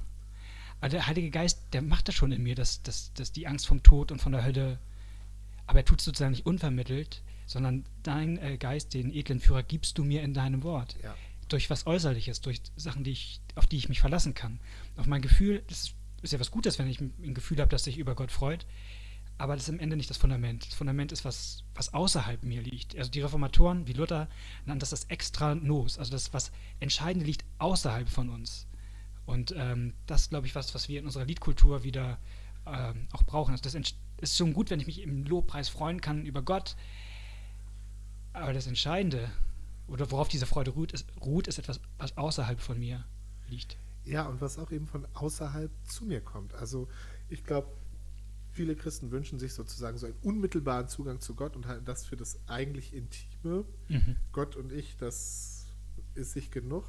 Also 0.82 0.98
der 0.98 1.08
Heilige 1.08 1.30
Geist, 1.30 1.62
der 1.72 1.82
macht 1.82 2.10
das 2.10 2.16
schon 2.16 2.34
in 2.34 2.44
mir, 2.44 2.54
dass, 2.54 2.84
dass, 2.84 3.14
dass 3.14 3.32
die 3.32 3.48
Angst 3.48 3.66
vom 3.66 3.82
Tod 3.82 4.12
und 4.12 4.22
von 4.22 4.34
der 4.34 4.44
Hölle, 4.44 4.78
aber 5.68 5.80
er 5.80 5.86
tut 5.86 6.00
es 6.00 6.06
sozusagen 6.06 6.32
nicht 6.32 6.46
unvermittelt, 6.46 7.22
sondern 7.46 7.86
dein 8.04 8.38
äh, 8.38 8.58
Geist, 8.58 8.94
den 8.94 9.14
edlen 9.14 9.40
Führer, 9.40 9.64
gibst 9.64 9.98
du 9.98 10.04
mir 10.04 10.22
in 10.22 10.34
deinem 10.34 10.64
Wort 10.64 10.98
Ja. 11.02 11.16
durch 11.48 11.70
was 11.70 11.88
Äußerliches, 11.88 12.42
durch 12.42 12.62
Sachen, 12.76 13.06
die 13.06 13.12
ich, 13.12 13.40
auf 13.56 13.68
die 13.68 13.78
ich 13.78 13.88
mich 13.88 14.02
verlassen 14.02 14.34
kann. 14.34 14.60
Auf 14.98 15.06
mein 15.06 15.22
Gefühl, 15.22 15.64
das 15.68 15.94
ist 16.22 16.34
ja 16.34 16.40
was 16.42 16.52
Gutes, 16.52 16.78
wenn 16.78 16.90
ich 16.90 17.00
ein 17.00 17.34
Gefühl 17.34 17.60
habe, 17.60 17.70
das 17.70 17.86
sich 17.86 17.98
über 17.98 18.16
Gott 18.16 18.32
freut, 18.34 18.66
aber 19.40 19.56
das 19.56 19.64
ist 19.64 19.70
am 19.70 19.80
Ende 19.80 19.96
nicht 19.96 20.10
das 20.10 20.18
Fundament. 20.18 20.68
Das 20.68 20.74
Fundament 20.74 21.14
ist 21.14 21.24
was, 21.24 21.64
was 21.74 21.94
außerhalb 21.94 22.44
mir 22.44 22.62
liegt. 22.62 22.98
Also 22.98 23.10
die 23.10 23.22
Reformatoren, 23.22 23.88
wie 23.88 23.94
Luther, 23.94 24.28
nannten 24.66 24.82
das 24.82 24.90
das 24.90 25.06
Extra 25.06 25.56
Nos, 25.56 25.98
also 25.98 26.12
das, 26.12 26.34
was 26.34 26.52
Entscheidende 26.82 27.26
liegt 27.26 27.46
außerhalb 27.58 28.10
von 28.10 28.30
uns. 28.30 28.68
Und 29.26 29.54
ähm, 29.56 29.94
das 30.08 30.24
ist, 30.24 30.30
glaube 30.32 30.46
ich, 30.46 30.56
was, 30.56 30.76
was 30.76 30.90
wir 30.90 31.00
in 31.00 31.06
unserer 31.06 31.24
Liedkultur 31.24 31.84
wieder 31.84 32.20
ähm, 32.66 33.08
auch 33.14 33.24
brauchen. 33.24 33.52
Also 33.52 33.64
das 33.64 33.76
ist 34.20 34.36
schon 34.36 34.52
gut, 34.52 34.70
wenn 34.72 34.82
ich 34.82 34.88
mich 34.88 35.02
im 35.02 35.24
Lobpreis 35.24 35.70
freuen 35.70 36.02
kann 36.02 36.26
über 36.26 36.42
Gott, 36.42 36.76
aber 38.34 38.52
das 38.52 38.68
Entscheidende, 38.68 39.32
oder 39.88 40.12
worauf 40.12 40.28
diese 40.28 40.48
Freude 40.48 40.72
ruht, 40.72 40.92
ist, 40.92 41.08
ruht, 41.22 41.48
ist 41.48 41.60
etwas, 41.60 41.80
was 41.98 42.18
außerhalb 42.18 42.60
von 42.60 42.78
mir 42.78 43.06
liegt. 43.48 43.78
Ja, 44.04 44.28
und 44.28 44.42
was 44.42 44.60
auch 44.60 44.72
eben 44.72 44.86
von 44.86 45.08
außerhalb 45.14 45.72
zu 45.86 46.04
mir 46.04 46.20
kommt. 46.20 46.54
Also 46.56 46.90
ich 47.30 47.46
glaube, 47.46 47.70
viele 48.60 48.76
Christen 48.76 49.10
wünschen 49.12 49.40
sich 49.40 49.54
sozusagen 49.54 49.98
so 49.98 50.06
einen 50.06 50.18
unmittelbaren 50.22 50.90
Zugang 50.90 51.22
zu 51.22 51.34
Gott 51.34 51.56
und 51.56 51.66
halten 51.66 51.86
das 51.86 52.06
für 52.06 52.18
das 52.18 52.42
eigentlich 52.48 52.94
Intime. 52.94 53.64
Mhm. 53.88 54.18
Gott 54.34 54.58
und 54.58 54.74
ich, 54.74 54.98
das 54.98 55.68
ist 56.14 56.34
sich 56.34 56.52
genug. 56.52 56.84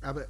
Aber 0.00 0.26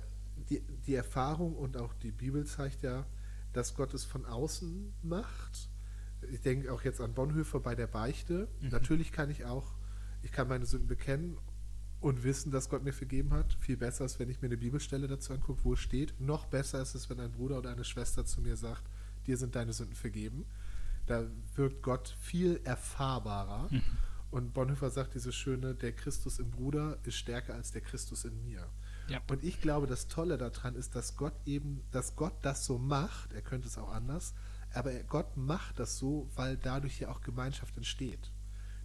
die, 0.51 0.61
die 0.87 0.95
Erfahrung 0.95 1.57
und 1.57 1.79
auch 1.79 1.95
die 1.95 2.11
Bibel 2.11 2.45
zeigt 2.45 2.83
ja, 2.83 3.07
dass 3.55 3.75
Gott 3.75 3.95
es 3.95 4.05
von 4.05 4.27
außen 4.27 4.93
macht. 5.01 5.71
Ich 6.31 6.43
denke 6.43 6.71
auch 6.75 6.83
jetzt 6.83 7.01
an 7.01 7.15
Bonhoeffer 7.15 7.61
bei 7.61 7.75
der 7.75 7.87
Beichte. 7.87 8.49
Mhm. 8.61 8.69
Natürlich 8.69 9.13
kann 9.13 9.31
ich 9.31 9.47
auch, 9.47 9.79
ich 10.23 10.31
kann 10.31 10.47
meine 10.47 10.67
Sünden 10.67 10.89
bekennen 10.89 11.39
und 12.01 12.23
wissen, 12.23 12.53
dass 12.53 12.69
Gott 12.69 12.85
mir 12.85 12.93
vergeben 12.93 13.33
hat. 13.33 13.55
Viel 13.55 13.79
besser 13.79 14.05
ist, 14.05 14.19
wenn 14.19 14.29
ich 14.29 14.43
mir 14.43 14.49
eine 14.49 14.59
Bibelstelle 14.59 15.09
dazu 15.09 15.33
angucke, 15.33 15.65
wo 15.65 15.73
es 15.73 15.81
steht. 15.81 16.21
Noch 16.21 16.45
besser 16.45 16.83
ist 16.83 16.95
es, 16.95 17.09
wenn 17.09 17.19
ein 17.19 17.33
Bruder 17.33 17.57
oder 17.57 17.71
eine 17.71 17.85
Schwester 17.85 18.27
zu 18.27 18.43
mir 18.43 18.59
sagt, 18.59 18.85
dir 19.27 19.37
sind 19.37 19.55
deine 19.55 19.73
Sünden 19.73 19.97
vergeben. 19.97 20.47
Da 21.07 21.27
wirkt 21.55 21.83
Gott 21.83 22.17
viel 22.21 22.61
erfahrbarer. 22.65 23.69
Mhm. 23.71 23.83
Und 24.31 24.55
Bonhoeffer 24.55 24.91
sagt 24.91 25.15
dieses 25.15 25.35
schöne, 25.35 25.75
der 25.75 25.93
Christus 25.93 26.39
im 26.39 26.51
Bruder 26.51 26.99
ist 27.05 27.17
stärker 27.17 27.55
als 27.55 27.71
der 27.71 27.81
Christus 27.81 28.25
in 28.25 28.45
mir. 28.45 28.69
Ja. 29.09 29.21
Und 29.31 29.45
ich 29.45 29.61
glaube, 29.61 29.87
das 29.87 30.09
Tolle 30.09 30.37
daran 30.37 30.75
ist, 30.75 30.97
dass 30.97 31.17
Gott 31.17 31.35
eben, 31.47 31.83
dass 31.93 32.17
Gott 32.17 32.35
das 32.43 32.65
so 32.65 32.77
macht, 32.77 33.33
er 33.33 33.43
könnte 33.43 33.69
es 33.69 33.79
auch 33.79 33.93
anders, 33.93 34.35
aber 34.75 34.93
er, 34.93 35.05
Gott 35.05 35.37
macht 35.37 35.79
das 35.79 35.97
so, 35.97 36.29
weil 36.35 36.57
dadurch 36.57 36.99
ja 36.99 37.09
auch 37.09 37.21
Gemeinschaft 37.21 37.77
entsteht. 37.77 38.33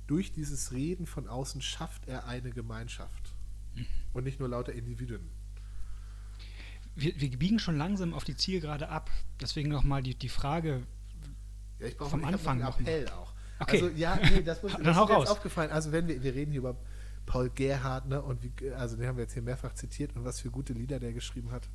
Durch 0.05 0.31
dieses 0.31 0.71
Reden 0.71 1.07
von 1.07 1.27
außen 1.27 1.61
schafft 1.61 2.07
er 2.07 2.27
eine 2.27 2.51
Gemeinschaft. 2.51 3.35
Mhm. 3.73 3.87
Und 4.13 4.23
nicht 4.25 4.39
nur 4.39 4.49
lauter 4.49 4.73
Individuen. 4.73 5.29
Wir, 6.95 7.19
wir 7.19 7.37
biegen 7.37 7.59
schon 7.59 7.77
langsam 7.77 8.13
auf 8.13 8.23
die 8.23 8.35
Zielgerade 8.35 8.89
ab. 8.89 9.09
Deswegen 9.39 9.69
nochmal 9.69 10.03
die, 10.03 10.15
die 10.15 10.29
Frage, 10.29 10.83
Ja, 11.79 11.87
ich 11.87 11.97
brauche 11.97 12.11
Vom 12.11 12.19
ich 12.19 12.25
hab 12.25 12.33
Anfang 12.33 12.59
noch 12.59 12.69
noch 12.69 12.77
einen 12.77 12.87
Appell 12.87 13.09
auch. 13.09 13.33
Okay. 13.59 13.81
Also 13.83 13.95
ja, 13.95 14.15
nee, 14.15 14.41
das, 14.41 14.61
muss, 14.63 14.71
Dann 14.73 14.83
das 14.83 14.95
hau 14.97 15.03
ist 15.03 15.09
mir 15.09 15.19
jetzt 15.19 15.29
aufgefallen. 15.29 15.71
Also 15.71 15.91
wenn 15.91 16.07
wir, 16.07 16.21
wir 16.23 16.33
reden 16.33 16.51
hier 16.51 16.59
über 16.59 16.75
Paul 17.25 17.49
Gerhardt, 17.49 18.07
ne, 18.07 18.21
und 18.21 18.43
wie, 18.43 18.71
also 18.71 18.97
den 18.97 19.07
haben 19.07 19.17
wir 19.17 19.23
jetzt 19.23 19.33
hier 19.33 19.43
mehrfach 19.43 19.73
zitiert 19.73 20.15
und 20.15 20.25
was 20.25 20.39
für 20.41 20.49
gute 20.49 20.73
Lieder 20.73 20.99
der 20.99 21.13
geschrieben 21.13 21.51
hat. 21.51 21.69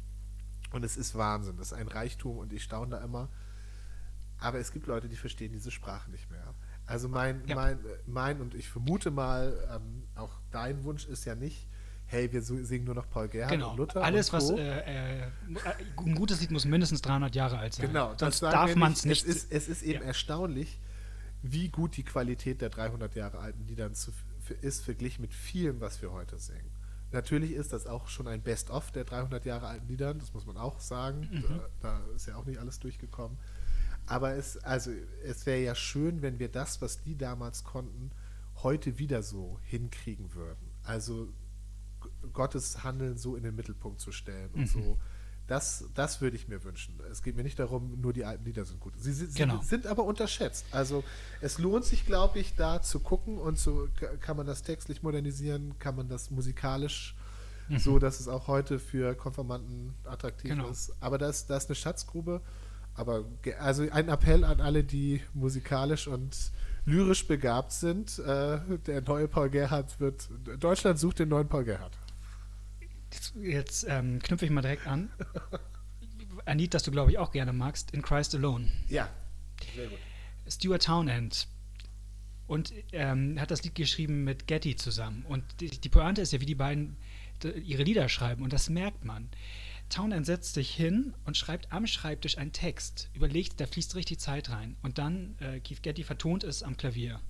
Und 0.73 0.85
es 0.85 0.97
ist 0.97 1.15
Wahnsinn, 1.17 1.57
das 1.57 1.69
ist 1.69 1.73
ein 1.73 1.89
Reichtum 1.89 2.39
und 2.39 2.53
ich 2.53 2.63
staune 2.65 2.91
da 2.91 3.05
immer. 3.05 3.29
Aber 4.39 4.59
es 4.59 4.73
gibt 4.73 4.87
Leute, 4.87 5.09
die 5.09 5.17
verstehen 5.17 5.53
diese 5.53 5.71
Sprache 5.71 6.11
nicht 6.11 6.31
mehr. 6.31 6.55
Also 6.85 7.09
mein, 7.09 7.47
Ja. 7.47 7.55
mein, 7.55 7.79
mein 8.07 8.41
und 8.41 8.55
ich 8.55 8.69
vermute 8.69 9.11
mal, 9.11 9.57
ähm, 9.75 10.03
auch 10.15 10.39
dein 10.51 10.85
Wunsch 10.85 11.07
ist 11.07 11.25
ja 11.25 11.35
nicht, 11.35 11.69
hey, 12.07 12.33
wir 12.33 12.43
singen 12.43 12.85
nur 12.85 12.95
noch 12.95 13.09
Paul 13.11 13.29
Gerhardt 13.29 13.53
genau, 13.53 13.71
und 13.73 13.79
Luther. 13.79 14.03
alles, 14.03 14.31
und 14.31 14.37
was 14.39 14.51
äh, 14.51 15.25
äh, 15.25 15.31
ein 15.99 16.15
gutes 16.15 16.41
Lied 16.41 16.51
muss 16.51 16.65
mindestens 16.65 17.03
300 17.03 17.35
Jahre 17.35 17.59
alt 17.59 17.75
sein. 17.75 17.89
Genau, 17.89 18.13
das 18.13 18.21
sonst 18.39 18.43
darf 18.43 18.75
man 18.77 18.93
es 18.93 19.05
nicht. 19.05 19.25
ist, 19.25 19.51
es 19.51 19.69
ist 19.69 19.83
eben 19.83 20.01
Ja. 20.03 20.07
erstaunlich, 20.07 20.81
wie 21.43 21.69
gut 21.69 21.97
die 21.97 22.05
Qualität 22.05 22.61
der 22.61 22.71
300 22.71 23.15
Jahre 23.15 23.39
alten 23.39 23.67
Lieder 23.67 23.91
ist, 24.63 24.85
verglichen 24.85 25.23
mit 25.23 25.35
vielem, 25.35 25.81
was 25.81 26.01
wir 26.01 26.13
heute 26.13 26.39
singen. 26.39 26.71
Natürlich 27.13 27.53
ist 27.53 27.73
das 27.73 27.87
auch 27.87 28.09
schon 28.09 28.27
ein 28.27 28.43
Best-of 28.43 28.91
der 28.91 29.05
300 29.05 29.45
Jahre 29.45 29.67
alten 29.67 29.87
Lieder, 29.89 30.13
das 30.15 30.35
muss 30.35 30.47
man 30.47 30.57
auch 30.57 30.81
sagen. 30.81 31.29
Mhm. 31.31 31.45
Da, 31.49 31.69
da 31.81 32.15
ist 32.15 32.27
ja 32.27 32.37
auch 32.37 32.45
nicht 32.47 32.59
alles 32.59 32.79
durchgekommen. 32.79 33.39
Aber 34.07 34.35
es, 34.35 34.57
also, 34.59 34.91
es 35.25 35.47
wäre 35.47 35.61
ja 35.61 35.75
schön, 35.75 36.23
wenn 36.23 36.39
wir 36.39 36.49
das, 36.49 36.81
was 36.81 37.03
die 37.03 37.17
damals 37.17 37.65
konnten, 37.65 38.11
heute 38.63 38.99
wieder 38.99 39.23
so 39.23 39.59
hinkriegen 39.63 40.35
würden. 40.35 40.71
Also 40.85 41.29
Gottes 42.33 42.85
Handeln 42.85 43.17
so 43.19 43.37
in 43.37 43.43
den 43.43 43.55
Mittelpunkt 43.57 44.01
zu 44.01 44.13
stellen 44.13 44.51
und 44.55 44.61
Mhm. 44.63 44.67
so. 44.83 44.99
Das, 45.49 45.85
das 45.95 46.21
würde 46.21 46.35
ich 46.37 46.49
mir 46.49 46.65
wünschen. 46.65 46.99
Es 47.09 47.23
geht 47.23 47.37
mir 47.37 47.45
nicht 47.45 47.59
darum, 47.61 48.01
nur 48.01 48.13
die 48.13 48.25
alten 48.25 48.45
Lieder 48.45 48.65
sind 48.65 48.81
gut. 48.81 48.95
Sie, 48.99 49.13
sie, 49.13 49.29
Genau. 49.29 49.63
sind 49.63 49.87
aber 49.87 50.03
unterschätzt. 50.03 50.65
Also 50.73 51.05
es 51.41 51.59
lohnt 51.59 51.85
sich, 51.85 52.05
glaube 52.05 52.41
ich, 52.41 52.57
da 52.57 52.83
zu 52.83 52.99
gucken 52.99 53.39
und 53.39 53.57
so 53.57 53.89
ka- 54.01 54.17
kann 54.21 54.37
man 54.37 54.47
das 54.47 54.63
textlich 54.65 55.05
modernisieren, 55.05 55.79
kann 55.79 55.95
man 55.95 56.09
das 56.09 56.31
musikalisch 56.33 57.15
so, 57.79 57.99
dass 57.99 58.21
es 58.21 58.29
auch 58.29 58.47
heute 58.47 58.79
für 58.79 59.15
Konformanten 59.17 59.93
attraktiv 60.05 60.51
Genau. 60.53 60.69
ist. 60.69 60.93
Aber 61.01 61.19
das, 61.19 61.47
das 61.47 61.65
ist 61.65 61.71
eine 61.71 61.75
Schatzgrube. 61.77 62.41
Aber 62.95 63.25
also 63.61 63.83
ein 63.91 64.09
Appell 64.09 64.45
an 64.45 64.61
alle, 64.61 64.83
die 64.85 65.21
musikalisch 65.35 66.07
und 66.09 66.37
lyrisch 66.87 67.27
begabt 67.27 67.73
sind. 67.73 68.19
Äh, 68.21 68.59
der 68.87 69.03
neue 69.03 69.27
Paul 69.29 69.51
Gerhardt 69.51 69.99
wird. 70.01 70.29
Deutschland 70.61 70.99
sucht 70.99 71.19
den 71.19 71.29
neuen 71.29 71.49
Paul 71.49 71.65
Gerhardt. 71.65 71.99
Jetzt, 73.13 73.35
jetzt 73.37 73.87
ähm, 73.89 74.21
knüpfe 74.21 74.45
ich 74.45 74.51
mal 74.51 74.63
direkt 74.63 74.87
an. 74.87 75.11
Ein 76.45 76.59
Lied, 76.59 76.75
das 76.75 76.83
du, 76.83 76.91
glaube 76.91 77.11
ich, 77.11 77.19
auch 77.19 77.33
gerne 77.33 77.53
magst, 77.53 77.93
In 77.93 78.03
Christ 78.03 78.35
Alone. 78.35 78.71
Ja, 78.89 79.09
sehr 79.75 79.89
gut. 79.89 79.99
Stuart 80.49 80.85
Townend. 80.85 81.49
Und 82.47 82.73
ähm, 82.93 83.41
hat 83.41 83.51
das 83.51 83.65
Lied 83.65 83.75
geschrieben 83.75 84.23
mit 84.23 84.47
Getty 84.47 84.77
zusammen. 84.77 85.25
Und 85.27 85.43
die, 85.61 85.69
die 85.69 85.89
Pointe 85.89 86.21
ist 86.21 86.33
ja, 86.33 86.41
wie 86.41 86.47
die 86.47 86.55
beiden 86.55 86.97
ihre 87.65 87.83
Lieder 87.83 88.09
schreiben. 88.09 88.43
Und 88.43 88.53
das 88.53 88.69
merkt 88.69 89.05
man. 89.05 89.29
Townend 89.89 90.27
setzt 90.27 90.55
sich 90.55 90.75
hin 90.75 91.15
und 91.25 91.37
schreibt 91.37 91.73
am 91.73 91.87
Schreibtisch 91.87 92.39
einen 92.39 92.53
Text. 92.53 93.09
Überlegt, 93.15 93.61
da 93.61 93.67
fließt 93.67 93.95
richtig 93.95 94.19
Zeit 94.19 94.51
rein. 94.51 94.77
Und 94.83 94.99
dann, 94.99 95.37
äh, 95.41 95.61
Keith 95.61 95.83
Getty 95.83 96.03
vertont 96.03 96.45
es 96.45 96.63
am 96.63 96.77
Klavier. 96.77 97.21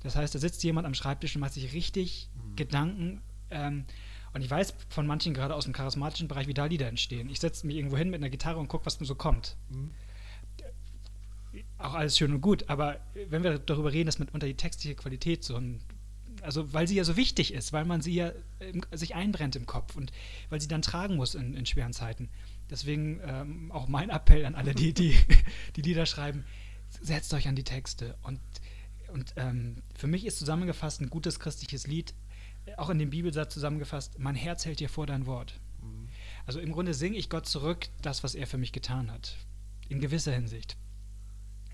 Das 0.00 0.14
heißt, 0.14 0.34
da 0.34 0.38
sitzt 0.38 0.62
jemand 0.62 0.86
am 0.86 0.94
Schreibtisch 0.94 1.34
und 1.34 1.40
macht 1.40 1.54
sich 1.54 1.72
richtig 1.72 2.28
Gedanken. 2.54 3.22
Ähm, 3.50 3.84
und 4.36 4.42
ich 4.42 4.50
weiß 4.50 4.74
von 4.88 5.06
manchen 5.06 5.34
gerade 5.34 5.54
aus 5.54 5.64
dem 5.64 5.72
charismatischen 5.72 6.28
Bereich, 6.28 6.46
wie 6.46 6.54
da 6.54 6.66
Lieder 6.66 6.86
entstehen. 6.86 7.28
Ich 7.28 7.40
setze 7.40 7.66
mich 7.66 7.76
irgendwo 7.76 7.96
hin 7.96 8.10
mit 8.10 8.20
einer 8.20 8.30
Gitarre 8.30 8.58
und 8.58 8.68
gucke, 8.68 8.86
was 8.86 9.00
mir 9.00 9.06
so 9.06 9.14
kommt 9.14 9.56
auch 11.78 11.94
alles 11.94 12.16
schön 12.18 12.32
und 12.32 12.40
gut, 12.40 12.68
aber 12.68 13.00
wenn 13.28 13.42
wir 13.42 13.58
darüber 13.58 13.92
reden, 13.92 14.06
dass 14.06 14.18
mitunter 14.18 14.46
die 14.46 14.54
textliche 14.54 14.94
Qualität 14.94 15.44
so 15.44 15.56
ein, 15.56 15.80
also 16.42 16.72
weil 16.72 16.86
sie 16.86 16.96
ja 16.96 17.04
so 17.04 17.16
wichtig 17.16 17.52
ist, 17.52 17.72
weil 17.72 17.84
man 17.84 18.00
sie 18.00 18.14
ja 18.14 18.32
im, 18.60 18.82
sich 18.92 19.14
einbrennt 19.14 19.56
im 19.56 19.66
Kopf 19.66 19.96
und 19.96 20.12
weil 20.48 20.60
sie 20.60 20.68
dann 20.68 20.82
tragen 20.82 21.16
muss 21.16 21.34
in, 21.34 21.54
in 21.54 21.66
schweren 21.66 21.92
Zeiten. 21.92 22.28
Deswegen 22.70 23.20
ähm, 23.24 23.72
auch 23.72 23.88
mein 23.88 24.10
Appell 24.10 24.44
an 24.44 24.54
alle, 24.54 24.74
die, 24.74 24.92
die 24.92 25.16
die 25.76 25.82
Lieder 25.82 26.06
schreiben, 26.06 26.44
setzt 27.00 27.32
euch 27.34 27.48
an 27.48 27.56
die 27.56 27.64
Texte. 27.64 28.16
Und, 28.22 28.40
und 29.12 29.32
ähm, 29.36 29.82
für 29.94 30.06
mich 30.06 30.26
ist 30.26 30.38
zusammengefasst 30.38 31.00
ein 31.00 31.10
gutes 31.10 31.38
christliches 31.40 31.86
Lied, 31.86 32.14
auch 32.76 32.90
in 32.90 32.98
dem 32.98 33.10
Bibelsatz 33.10 33.54
zusammengefasst, 33.54 34.18
mein 34.18 34.34
Herz 34.34 34.64
hält 34.64 34.80
dir 34.80 34.88
vor 34.88 35.06
dein 35.06 35.26
Wort. 35.26 35.60
Also 36.46 36.60
im 36.60 36.72
Grunde 36.72 36.94
singe 36.94 37.16
ich 37.16 37.28
Gott 37.30 37.46
zurück, 37.46 37.88
das, 38.02 38.22
was 38.22 38.34
er 38.34 38.46
für 38.46 38.58
mich 38.58 38.72
getan 38.72 39.10
hat. 39.10 39.36
In 39.88 40.00
gewisser 40.00 40.32
Hinsicht. 40.32 40.76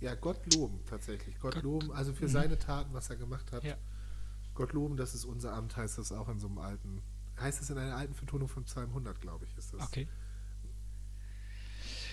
Ja, 0.01 0.15
Gott 0.15 0.39
loben 0.55 0.81
tatsächlich. 0.87 1.39
Gott, 1.39 1.55
Gott- 1.55 1.63
loben, 1.63 1.93
also 1.93 2.13
für 2.13 2.25
Mhm. 2.25 2.31
seine 2.31 2.59
Taten, 2.59 2.93
was 2.95 3.09
er 3.11 3.17
gemacht 3.17 3.53
hat. 3.53 3.65
Ja. 3.65 3.77
Gott 4.55 4.73
loben, 4.73 4.97
das 4.97 5.15
ist 5.15 5.25
unser 5.25 5.53
Amt, 5.55 5.77
heißt 5.77 5.99
das 5.99 6.13
auch 6.13 6.29
in 6.29 6.39
so 6.39 6.47
einem 6.49 6.59
alten 6.59 7.03
heißt 7.41 7.63
es 7.63 7.71
in 7.71 7.79
einer 7.79 7.97
alten 7.97 8.13
Vertonung 8.15 8.47
von 8.47 8.65
Psalm 8.65 8.91
100, 8.93 9.21
glaube 9.21 9.47
ich, 9.47 9.57
ist 9.57 9.73
das. 9.73 9.81
Okay. 9.83 10.07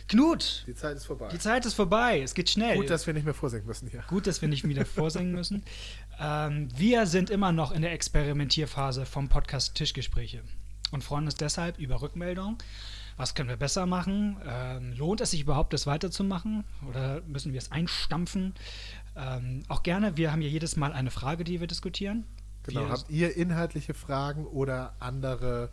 Knut, 0.10 0.64
Die 0.68 0.74
Zeit 0.76 0.98
ist 0.98 1.06
vorbei. 1.06 1.30
die 1.32 1.40
Zeit 1.40 1.66
ist 1.66 1.76
vorbei. 1.76 2.22
Es 2.22 2.34
geht 2.34 2.50
schnell. 2.50 2.76
Gut, 2.76 2.90
dass 2.90 3.06
wir 3.08 3.14
nicht 3.14 3.26
mehr 3.26 3.34
vorsingen 3.34 3.66
müssen 3.66 3.88
hier. 3.88 4.04
Gut, 4.08 4.28
dass 4.28 4.42
wir 4.42 4.50
nicht 4.50 4.68
wieder 4.68 4.86
vorsingen 4.86 5.32
müssen. 5.34 5.64
Ähm, 6.22 6.68
wir 6.76 7.06
sind 7.06 7.30
immer 7.30 7.54
noch 7.54 7.72
in 7.72 7.82
der 7.82 7.94
Experimentierphase 7.94 9.06
vom 9.06 9.30
Podcast 9.30 9.76
Tischgespräche 9.76 10.42
und 10.92 11.02
freuen 11.02 11.24
uns 11.24 11.36
deshalb 11.36 11.80
über 11.80 12.02
Rückmeldungen. 12.02 12.58
Was 13.16 13.36
können 13.36 13.48
wir 13.48 13.56
besser 13.56 13.86
machen? 13.86 14.36
Ähm, 14.46 14.92
lohnt 14.98 15.22
es 15.22 15.32
sich 15.32 15.40
überhaupt, 15.40 15.72
das 15.72 15.88
weiterzumachen? 15.88 16.66
Oder 16.90 17.22
müssen 17.22 17.54
wir 17.54 17.58
es 17.60 17.72
einstampfen? 17.72 18.54
Ähm, 19.16 19.64
auch 19.70 19.82
gerne, 19.82 20.18
wir 20.18 20.34
haben 20.34 20.42
hier 20.42 20.50
jedes 20.50 20.76
Mal 20.76 20.92
eine 20.92 21.10
Frage, 21.10 21.46
die 21.46 21.62
wir 21.62 21.68
diskutieren. 21.68 22.26
Genau. 22.64 22.82
Wir, 22.82 22.90
Habt 22.90 23.10
ihr 23.10 23.38
inhaltliche 23.38 23.94
Fragen 23.94 24.46
oder 24.46 24.96
andere 25.00 25.70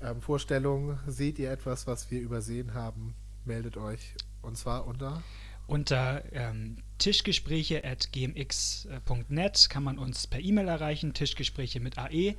ähm, 0.00 0.20
Vorstellungen? 0.22 1.00
Seht 1.08 1.40
ihr 1.40 1.50
etwas, 1.50 1.88
was 1.88 2.12
wir 2.12 2.20
übersehen 2.20 2.74
haben? 2.74 3.14
Meldet 3.44 3.76
euch. 3.76 4.14
Und 4.42 4.56
zwar 4.56 4.86
unter. 4.86 5.22
Unter 5.66 6.22
ähm, 6.32 6.78
tischgespräche.gmx.net 6.98 9.70
kann 9.70 9.84
man 9.84 9.98
uns 9.98 10.26
per 10.26 10.40
E-Mail 10.40 10.66
erreichen, 10.66 11.14
Tischgespräche 11.14 11.78
mit 11.78 11.96
AE. 11.96 12.34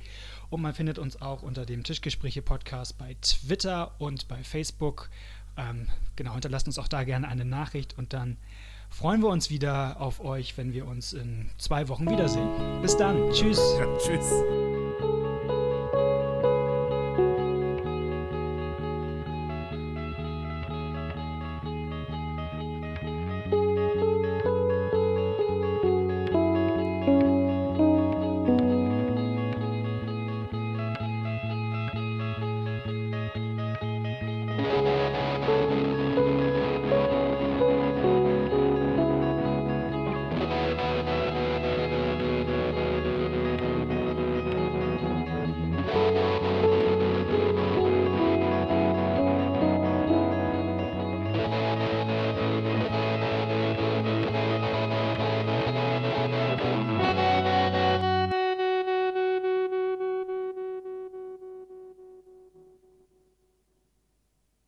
Und 0.50 0.60
man 0.60 0.74
findet 0.74 0.98
uns 0.98 1.22
auch 1.22 1.40
unter 1.42 1.64
dem 1.64 1.82
Tischgespräche-Podcast 1.82 2.98
bei 2.98 3.16
Twitter 3.22 3.98
und 3.98 4.28
bei 4.28 4.44
Facebook. 4.44 5.08
Ähm, 5.56 5.88
genau, 6.14 6.32
hinterlasst 6.32 6.66
uns 6.66 6.78
auch 6.78 6.88
da 6.88 7.04
gerne 7.04 7.26
eine 7.28 7.46
Nachricht 7.46 7.96
und 7.96 8.12
dann 8.12 8.36
freuen 8.90 9.22
wir 9.22 9.28
uns 9.28 9.48
wieder 9.50 10.00
auf 10.00 10.20
euch, 10.20 10.58
wenn 10.58 10.72
wir 10.72 10.86
uns 10.86 11.12
in 11.14 11.50
zwei 11.58 11.88
Wochen 11.88 12.08
wiedersehen. 12.10 12.48
Bis 12.82 12.96
dann. 12.96 13.32
Tschüss. 13.32 13.58
Ja, 13.78 13.86
tschüss. 13.98 14.30